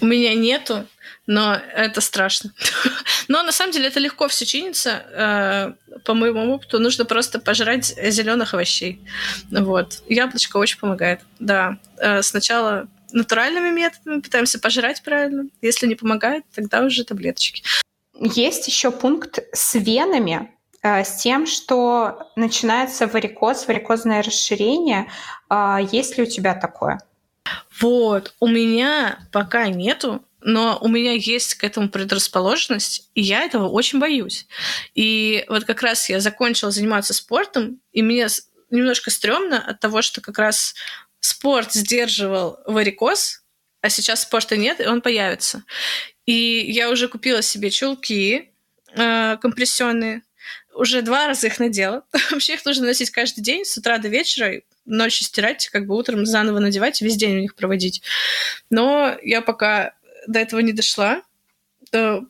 У 0.02 0.06
меня 0.06 0.34
нету, 0.34 0.88
но 1.28 1.56
это 1.56 2.02
страшно. 2.02 2.54
Но 3.28 3.44
на 3.44 3.52
самом 3.52 3.72
деле 3.72 3.88
это 3.88 4.00
легко 4.00 4.28
все 4.28 4.46
чинится. 4.46 5.76
Э, 5.90 6.00
по 6.04 6.14
моему 6.14 6.54
опыту 6.54 6.80
нужно 6.80 7.06
просто 7.06 7.40
пожрать 7.40 7.96
зеленых 7.98 8.54
овощей. 8.54 9.02
Вот. 9.50 10.04
Яблочко 10.08 10.58
очень 10.58 10.80
помогает. 10.80 11.22
Да. 11.40 11.78
Э, 11.98 12.22
сначала 12.22 12.88
натуральными 13.12 13.72
методами 13.72 14.22
пытаемся 14.22 14.60
пожрать 14.60 15.02
правильно. 15.04 15.46
Если 15.62 15.88
не 15.88 15.96
помогает, 15.96 16.44
тогда 16.54 16.82
уже 16.82 17.04
таблеточки. 17.04 17.64
Есть 18.14 18.68
еще 18.68 18.92
пункт 18.92 19.40
с 19.52 19.74
венами, 19.76 20.52
э, 20.84 21.04
с 21.04 21.16
тем, 21.16 21.48
что 21.48 22.30
начинается 22.36 23.08
варикоз, 23.08 23.68
варикозное 23.68 24.22
расширение. 24.22 25.10
Есть 25.92 26.18
ли 26.18 26.24
у 26.24 26.26
тебя 26.26 26.56
такое? 26.56 27.00
Вот, 27.80 28.34
у 28.40 28.48
меня 28.48 29.20
пока 29.32 29.68
нету, 29.68 30.24
но 30.48 30.78
у 30.80 30.88
меня 30.88 31.14
есть 31.14 31.56
к 31.56 31.64
этому 31.64 31.90
предрасположенность, 31.90 33.10
и 33.16 33.22
я 33.22 33.44
этого 33.44 33.68
очень 33.68 33.98
боюсь. 33.98 34.46
И 34.94 35.44
вот 35.50 35.66
как 35.66 35.82
раз 35.82 36.08
я 36.08 36.20
закончила 36.20 36.70
заниматься 36.70 37.16
спортом, 37.16 37.82
и 37.92 38.04
мне 38.04 38.28
немножко 38.70 39.10
стрёмно 39.10 39.58
от 39.60 39.80
того, 39.80 40.04
что 40.04 40.22
как 40.22 40.38
раз 40.38 40.76
спорт 41.20 41.74
сдерживал 41.74 42.60
варикоз, 42.68 43.42
а 43.82 43.90
сейчас 43.90 44.22
спорта 44.22 44.56
нет, 44.56 44.80
и 44.80 44.86
он 44.86 45.02
появится. 45.02 45.64
И 46.28 46.64
я 46.72 46.92
уже 46.92 47.08
купила 47.08 47.42
себе 47.42 47.72
чулки 47.72 48.52
э, 48.96 49.38
компрессионные, 49.42 50.22
уже 50.76 51.02
два 51.02 51.26
раза 51.26 51.48
их 51.48 51.60
надела. 51.60 52.06
Вообще 52.30 52.54
их 52.54 52.66
нужно 52.66 52.86
носить 52.86 53.10
каждый 53.10 53.42
день, 53.42 53.66
с 53.66 53.76
утра 53.78 53.98
до 53.98 54.10
вечера, 54.10 54.62
ночью 54.86 55.26
стирать, 55.26 55.70
как 55.70 55.88
бы 55.88 55.96
утром 55.96 56.28
заново 56.28 56.60
надевать, 56.60 57.02
весь 57.02 57.18
день 57.18 57.38
у 57.38 57.42
них 57.42 57.56
проводить. 57.56 58.04
Но 58.70 59.18
я 59.24 59.42
пока 59.42 59.96
до 60.28 60.40
этого 60.40 60.60
не 60.60 60.74
дошла, 60.74 61.22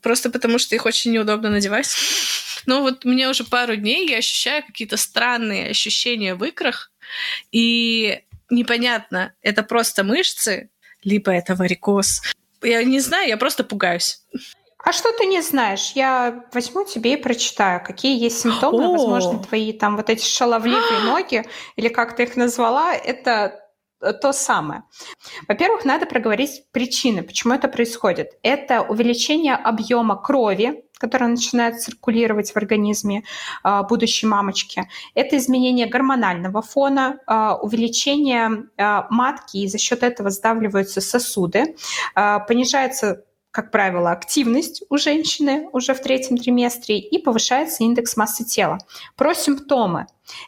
просто 0.01 0.29
потому 0.29 0.59
что 0.59 0.75
их 0.75 0.85
очень 0.85 1.11
неудобно 1.11 1.49
надевать. 1.49 1.95
Но 2.65 2.81
вот 2.81 3.05
мне 3.05 3.29
уже 3.29 3.43
пару 3.43 3.75
дней 3.75 4.09
я 4.09 4.17
ощущаю 4.17 4.63
какие-то 4.65 4.97
странные 4.97 5.69
ощущения 5.69 6.35
в 6.35 6.43
икрах, 6.43 6.91
и 7.51 8.21
непонятно, 8.49 9.33
это 9.41 9.63
просто 9.63 10.03
мышцы, 10.03 10.69
либо 11.03 11.31
это 11.31 11.55
варикоз. 11.55 12.21
Я 12.61 12.83
не 12.83 12.99
знаю, 12.99 13.27
я 13.27 13.37
просто 13.37 13.63
пугаюсь. 13.63 14.21
А 14.85 14.93
что 14.93 15.11
ты 15.13 15.25
не 15.25 15.41
знаешь? 15.41 15.93
Я 15.95 16.45
возьму 16.53 16.85
тебе 16.85 17.13
и 17.13 17.17
прочитаю, 17.17 17.83
какие 17.83 18.19
есть 18.19 18.39
симптомы. 18.39 18.85
О! 18.85 18.91
Возможно, 18.91 19.39
твои 19.39 19.73
там 19.73 19.97
вот 19.97 20.11
эти 20.11 20.23
шаловливые 20.23 20.99
ноги, 21.05 21.43
или 21.75 21.87
как 21.89 22.15
ты 22.15 22.23
их 22.23 22.35
назвала, 22.35 22.93
это 22.93 23.64
то 23.99 24.33
самое. 24.33 24.83
Во-первых, 25.47 25.85
надо 25.85 26.05
проговорить 26.05 26.63
причины, 26.71 27.23
почему 27.23 27.53
это 27.53 27.67
происходит. 27.67 28.33
Это 28.43 28.81
увеличение 28.81 29.55
объема 29.55 30.15
крови, 30.21 30.83
которая 30.97 31.29
начинает 31.29 31.81
циркулировать 31.81 32.51
в 32.51 32.57
организме 32.57 33.23
э, 33.63 33.81
будущей 33.89 34.27
мамочки. 34.27 34.87
Это 35.13 35.37
изменение 35.37 35.87
гормонального 35.87 36.61
фона, 36.61 37.19
э, 37.27 37.51
увеличение 37.61 38.67
э, 38.77 39.01
матки, 39.09 39.57
и 39.57 39.67
за 39.67 39.77
счет 39.77 40.03
этого 40.03 40.29
сдавливаются 40.29 41.01
сосуды, 41.01 41.75
э, 42.15 42.39
понижается 42.47 43.23
как 43.51 43.71
правило, 43.71 44.11
активность 44.11 44.83
у 44.89 44.97
женщины 44.97 45.69
уже 45.71 45.93
в 45.93 46.01
третьем 46.01 46.35
триместре 46.35 46.99
и 46.99 47.17
повышается 47.17 47.85
индекс 47.85 48.17
массы 48.17 48.43
тела. 48.43 48.79
Про 49.15 49.33
симптомы. 49.33 50.07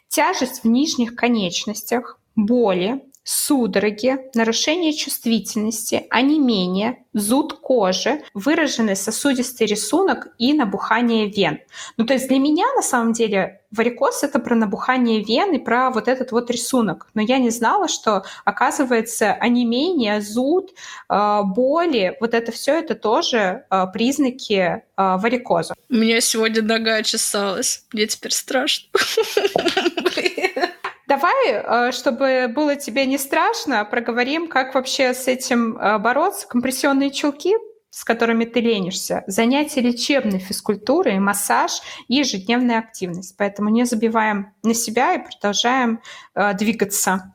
Тяжесть 0.09 0.65
в 0.65 0.67
нижних 0.67 1.15
конечностях, 1.15 2.19
боли, 2.35 3.06
судороги, 3.27 4.17
нарушение 4.35 4.93
чувствительности, 4.93 6.07
онемение, 6.09 7.03
зуд 7.11 7.59
кожи, 7.59 8.21
выраженный 8.33 8.95
сосудистый 8.95 9.67
рисунок 9.67 10.29
и 10.37 10.53
набухание 10.53 11.27
вен. 11.27 11.59
Ну, 11.97 12.05
то 12.05 12.13
есть 12.13 12.29
для 12.29 12.39
меня, 12.39 12.63
на 12.73 12.81
самом 12.81 13.11
деле, 13.11 13.63
варикоз— 13.69 14.23
это 14.23 14.39
про 14.39 14.55
набухание 14.55 15.21
вен 15.21 15.51
и 15.53 15.59
про 15.59 15.89
вот 15.89 16.07
этот 16.07 16.31
вот 16.31 16.49
рисунок. 16.49 17.07
Но 17.15 17.21
я 17.21 17.37
не 17.37 17.49
знала, 17.49 17.89
что, 17.89 18.23
оказывается, 18.45 19.33
онемение, 19.33 20.21
зуд, 20.21 20.71
э, 21.09 21.41
боли, 21.43 22.15
вот 22.21 22.33
это 22.33 22.53
все 22.53 22.79
это 22.79 22.95
тоже 22.95 23.65
э, 23.69 23.85
признаки 23.91 24.53
э, 24.55 24.81
варикоза. 24.95 25.73
У 25.89 25.95
меня 25.95 26.21
сегодня 26.21 26.61
нога 26.61 27.03
чесалась. 27.03 27.83
Мне 27.91 28.07
теперь 28.07 28.31
страшно. 28.31 28.87
Давай, 31.07 31.33
э, 31.51 31.91
чтобы 31.93 32.51
было 32.53 32.75
тебе 32.75 33.05
не 33.05 33.17
страшно, 33.17 33.85
проговорим, 33.85 34.49
как 34.49 34.75
вообще 34.75 35.13
с 35.13 35.27
этим 35.27 35.77
э, 35.77 35.97
бороться. 35.99 36.45
Компрессионные 36.47 37.11
чулки, 37.11 37.53
с 37.89 38.03
которыми 38.03 38.43
ты 38.43 38.59
ленишься, 38.59 39.23
занятия 39.25 39.79
лечебной 39.79 40.39
физкультурой, 40.39 41.17
массаж 41.19 41.79
и 42.09 42.15
ежедневная 42.15 42.79
активность. 42.79 43.37
Поэтому 43.37 43.69
не 43.69 43.85
забиваем 43.85 44.53
на 44.63 44.73
себя 44.73 45.13
и 45.13 45.23
продолжаем 45.23 46.01
э, 46.35 46.53
двигаться. 46.55 47.33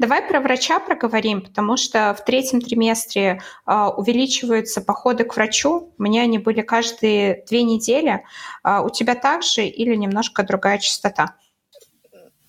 Давай 0.00 0.22
про 0.22 0.40
врача 0.40 0.80
проговорим, 0.80 1.42
потому 1.42 1.76
что 1.76 2.16
в 2.18 2.24
третьем 2.24 2.62
триместре 2.62 3.42
э, 3.66 3.84
увеличиваются 3.98 4.80
походы 4.80 5.24
к 5.24 5.36
врачу. 5.36 5.92
У 5.98 6.02
меня 6.02 6.22
они 6.22 6.38
были 6.38 6.62
каждые 6.62 7.44
две 7.46 7.62
недели. 7.64 8.24
Э, 8.64 8.80
у 8.80 8.88
тебя 8.88 9.14
также 9.14 9.66
или 9.66 9.94
немножко 9.94 10.42
другая 10.42 10.78
частота? 10.78 11.34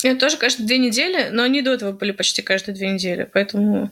Я 0.01 0.15
тоже 0.15 0.37
каждые 0.37 0.65
две 0.65 0.77
недели, 0.77 1.27
но 1.29 1.43
они 1.43 1.61
до 1.61 1.73
этого 1.73 1.91
были 1.91 2.11
почти 2.13 2.41
каждые 2.41 2.73
две 2.73 2.89
недели, 2.89 3.29
поэтому... 3.31 3.89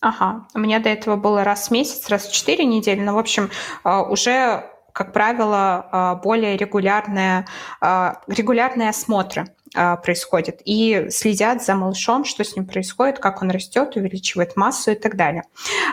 Ага, 0.00 0.46
у 0.54 0.58
меня 0.58 0.78
до 0.78 0.88
этого 0.88 1.16
было 1.16 1.44
раз 1.44 1.68
в 1.68 1.72
месяц, 1.72 2.08
раз 2.08 2.26
в 2.26 2.32
четыре 2.32 2.64
недели, 2.64 3.00
но, 3.00 3.14
в 3.14 3.18
общем, 3.18 3.50
уже 3.84 4.64
как 4.92 5.12
правило, 5.12 6.20
более 6.24 6.56
регулярные, 6.56 7.46
регулярные 7.80 8.88
осмотры. 8.90 9.46
А, 9.74 9.96
происходит, 9.96 10.60
и 10.66 11.06
следят 11.08 11.62
за 11.62 11.74
малышом, 11.74 12.26
что 12.26 12.44
с 12.44 12.56
ним 12.56 12.66
происходит, 12.66 13.18
как 13.18 13.40
он 13.40 13.50
растет, 13.50 13.96
увеличивает 13.96 14.54
массу 14.54 14.90
и 14.90 14.94
так 14.94 15.16
далее. 15.16 15.44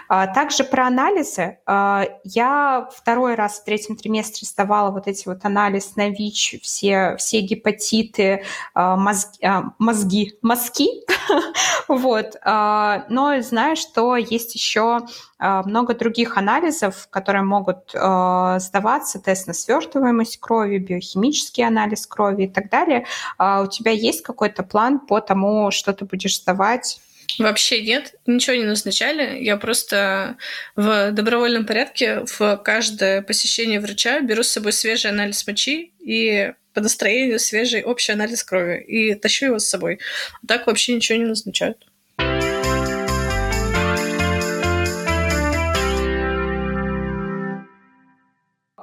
А, 0.10 0.28
также 0.28 0.66
про 0.66 0.88
анализы. 0.88 1.60
А, 1.66 2.06
я 2.26 2.90
второй 2.94 3.36
раз 3.36 3.60
в 3.60 3.64
третьем 3.64 3.96
триместре 3.96 4.46
сдавала 4.46 4.92
вот 4.92 5.08
эти 5.08 5.30
вот 5.30 5.46
анализ 5.46 5.96
на 5.96 6.10
ВИЧ, 6.10 6.62
все, 6.62 7.16
все 7.18 7.40
гепатиты, 7.40 8.44
мозги, 8.76 9.40
мозги, 9.78 10.38
мозги. 10.42 11.06
вот. 11.88 12.36
Но 12.46 13.42
знаю, 13.42 13.76
что 13.76 14.16
есть 14.18 14.56
еще 14.56 15.02
много 15.40 15.94
других 15.94 16.38
анализов, 16.38 17.08
которые 17.10 17.44
могут 17.44 17.92
сдаваться, 17.92 19.20
тест 19.20 19.48
на 19.48 19.54
свертываемость 19.54 20.40
крови, 20.40 20.80
биохимический 20.80 21.66
анализ 21.66 22.06
крови 22.08 22.44
и 22.44 22.48
так 22.48 22.70
далее 22.70 23.06
тебя 23.70 23.92
есть 23.92 24.22
какой-то 24.22 24.64
план 24.64 25.00
по 25.00 25.22
тому, 25.22 25.72
что 25.72 25.94
ты 25.94 26.06
будешь 26.06 26.38
сдавать? 26.38 27.00
Вообще 27.38 27.82
нет, 27.82 28.16
ничего 28.26 28.56
не 28.56 28.64
назначали. 28.64 29.42
Я 29.44 29.58
просто 29.58 30.38
в 30.76 31.12
добровольном 31.12 31.66
порядке 31.66 32.26
в 32.26 32.58
каждое 32.58 33.22
посещение 33.22 33.80
врача 33.80 34.20
беру 34.22 34.44
с 34.44 34.50
собой 34.50 34.74
свежий 34.74 35.12
анализ 35.12 35.46
мочи 35.46 35.94
и 36.00 36.54
по 36.74 36.82
настроению 36.82 37.40
свежий 37.40 37.84
общий 37.84 38.12
анализ 38.12 38.44
крови 38.44 38.84
и 38.84 39.14
тащу 39.16 39.46
его 39.46 39.60
с 39.60 39.68
собой. 39.68 40.00
Так 40.48 40.68
вообще 40.68 40.96
ничего 40.96 41.18
не 41.18 41.26
назначают. 41.26 41.89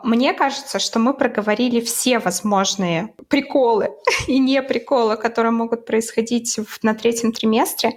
Мне 0.06 0.34
кажется, 0.34 0.78
что 0.78 1.00
мы 1.00 1.14
проговорили 1.14 1.80
все 1.80 2.20
возможные 2.20 3.12
приколы 3.26 3.90
и 4.28 4.38
не 4.38 4.62
приколы, 4.62 5.16
которые 5.16 5.50
могут 5.50 5.84
происходить 5.84 6.60
на 6.82 6.94
третьем 6.94 7.32
триместре. 7.32 7.96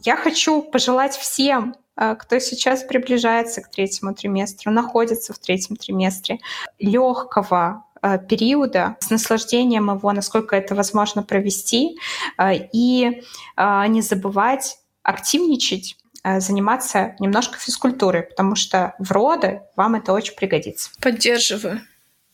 Я 0.00 0.16
хочу 0.16 0.62
пожелать 0.62 1.16
всем, 1.16 1.76
э, 1.96 2.16
кто 2.16 2.40
сейчас 2.40 2.82
приближается 2.82 3.62
к 3.62 3.70
третьему 3.70 4.14
триместру, 4.14 4.72
находится 4.72 5.32
в 5.32 5.38
третьем 5.38 5.76
триместре, 5.76 6.40
легкого 6.80 7.84
э, 8.02 8.18
периода, 8.18 8.96
с 8.98 9.10
наслаждением 9.10 9.94
его, 9.94 10.10
насколько 10.10 10.56
это 10.56 10.74
возможно 10.74 11.22
провести, 11.22 12.00
э, 12.36 12.68
и 12.72 13.22
не 13.56 14.00
забывать 14.02 14.78
активничать, 15.04 15.96
заниматься 16.24 17.14
немножко 17.20 17.58
физкультурой, 17.58 18.22
потому 18.22 18.56
что 18.56 18.94
в 18.98 19.12
роды 19.12 19.60
вам 19.76 19.94
это 19.94 20.12
очень 20.12 20.34
пригодится. 20.34 20.90
Поддерживаю. 21.00 21.80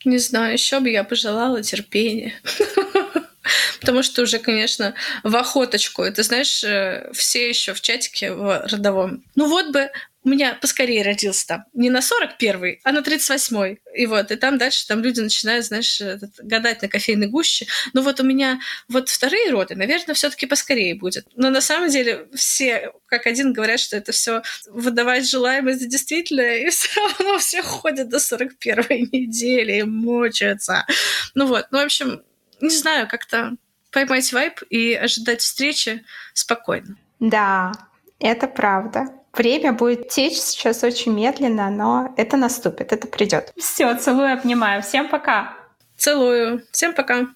Не 0.04 0.18
знаю, 0.18 0.54
еще 0.54 0.80
бы 0.80 0.88
я 0.88 1.04
пожелала 1.04 1.62
терпения. 1.62 2.32
Потому 3.80 4.02
что 4.02 4.22
уже, 4.22 4.38
конечно, 4.38 4.94
в 5.22 5.34
охоточку. 5.36 6.02
Это, 6.02 6.22
знаешь, 6.22 6.62
э, 6.64 7.10
все 7.12 7.48
еще 7.48 7.74
в 7.74 7.80
чатике 7.80 8.32
в 8.32 8.66
родовом. 8.70 9.24
Ну 9.34 9.48
вот 9.48 9.72
бы 9.72 9.90
у 10.22 10.28
меня 10.28 10.54
поскорее 10.60 11.02
родился 11.02 11.46
там. 11.46 11.64
Не 11.72 11.88
на 11.88 12.00
41-й, 12.00 12.80
а 12.84 12.92
на 12.92 12.98
38-й. 12.98 13.80
И 13.94 14.06
вот, 14.06 14.30
и 14.30 14.36
там 14.36 14.58
дальше 14.58 14.86
там 14.86 15.02
люди 15.02 15.20
начинают, 15.20 15.64
знаешь, 15.64 16.00
этот, 16.00 16.32
гадать 16.42 16.82
на 16.82 16.88
кофейной 16.88 17.28
гуще. 17.28 17.66
Ну 17.94 18.02
вот 18.02 18.20
у 18.20 18.24
меня 18.24 18.60
вот 18.88 19.08
вторые 19.08 19.50
роды, 19.50 19.76
наверное, 19.76 20.14
все 20.14 20.28
таки 20.28 20.46
поскорее 20.46 20.94
будет. 20.94 21.26
Но 21.36 21.48
на 21.50 21.60
самом 21.60 21.88
деле 21.88 22.28
все 22.34 22.92
как 23.06 23.26
один 23.26 23.52
говорят, 23.52 23.80
что 23.80 23.96
это 23.96 24.12
все 24.12 24.42
выдавать 24.68 25.28
желаемое 25.28 25.76
за 25.76 25.86
действительное, 25.86 26.58
и 26.58 26.70
все 26.70 26.88
равно 27.00 27.38
все 27.38 27.62
ходят 27.62 28.08
до 28.08 28.18
41-й 28.18 29.08
недели 29.12 29.78
и 29.78 29.82
мучаются. 29.82 30.86
Ну 31.34 31.46
вот, 31.46 31.66
ну 31.70 31.78
в 31.78 31.84
общем, 31.84 32.22
не 32.60 32.76
знаю, 32.76 33.08
как-то 33.08 33.56
поймать 33.92 34.32
вайп 34.32 34.62
и 34.70 34.94
ожидать 34.94 35.40
встречи 35.40 36.04
спокойно. 36.32 36.96
Да, 37.18 37.72
это 38.18 38.46
правда. 38.46 39.08
Время 39.32 39.72
будет 39.72 40.08
течь 40.08 40.38
сейчас 40.38 40.82
очень 40.82 41.14
медленно, 41.14 41.70
но 41.70 42.12
это 42.16 42.36
наступит, 42.36 42.92
это 42.92 43.06
придет. 43.06 43.52
Все, 43.56 43.94
целую, 43.96 44.32
обнимаю. 44.32 44.82
Всем 44.82 45.08
пока. 45.08 45.56
Целую. 45.96 46.64
Всем 46.72 46.94
пока. 46.94 47.28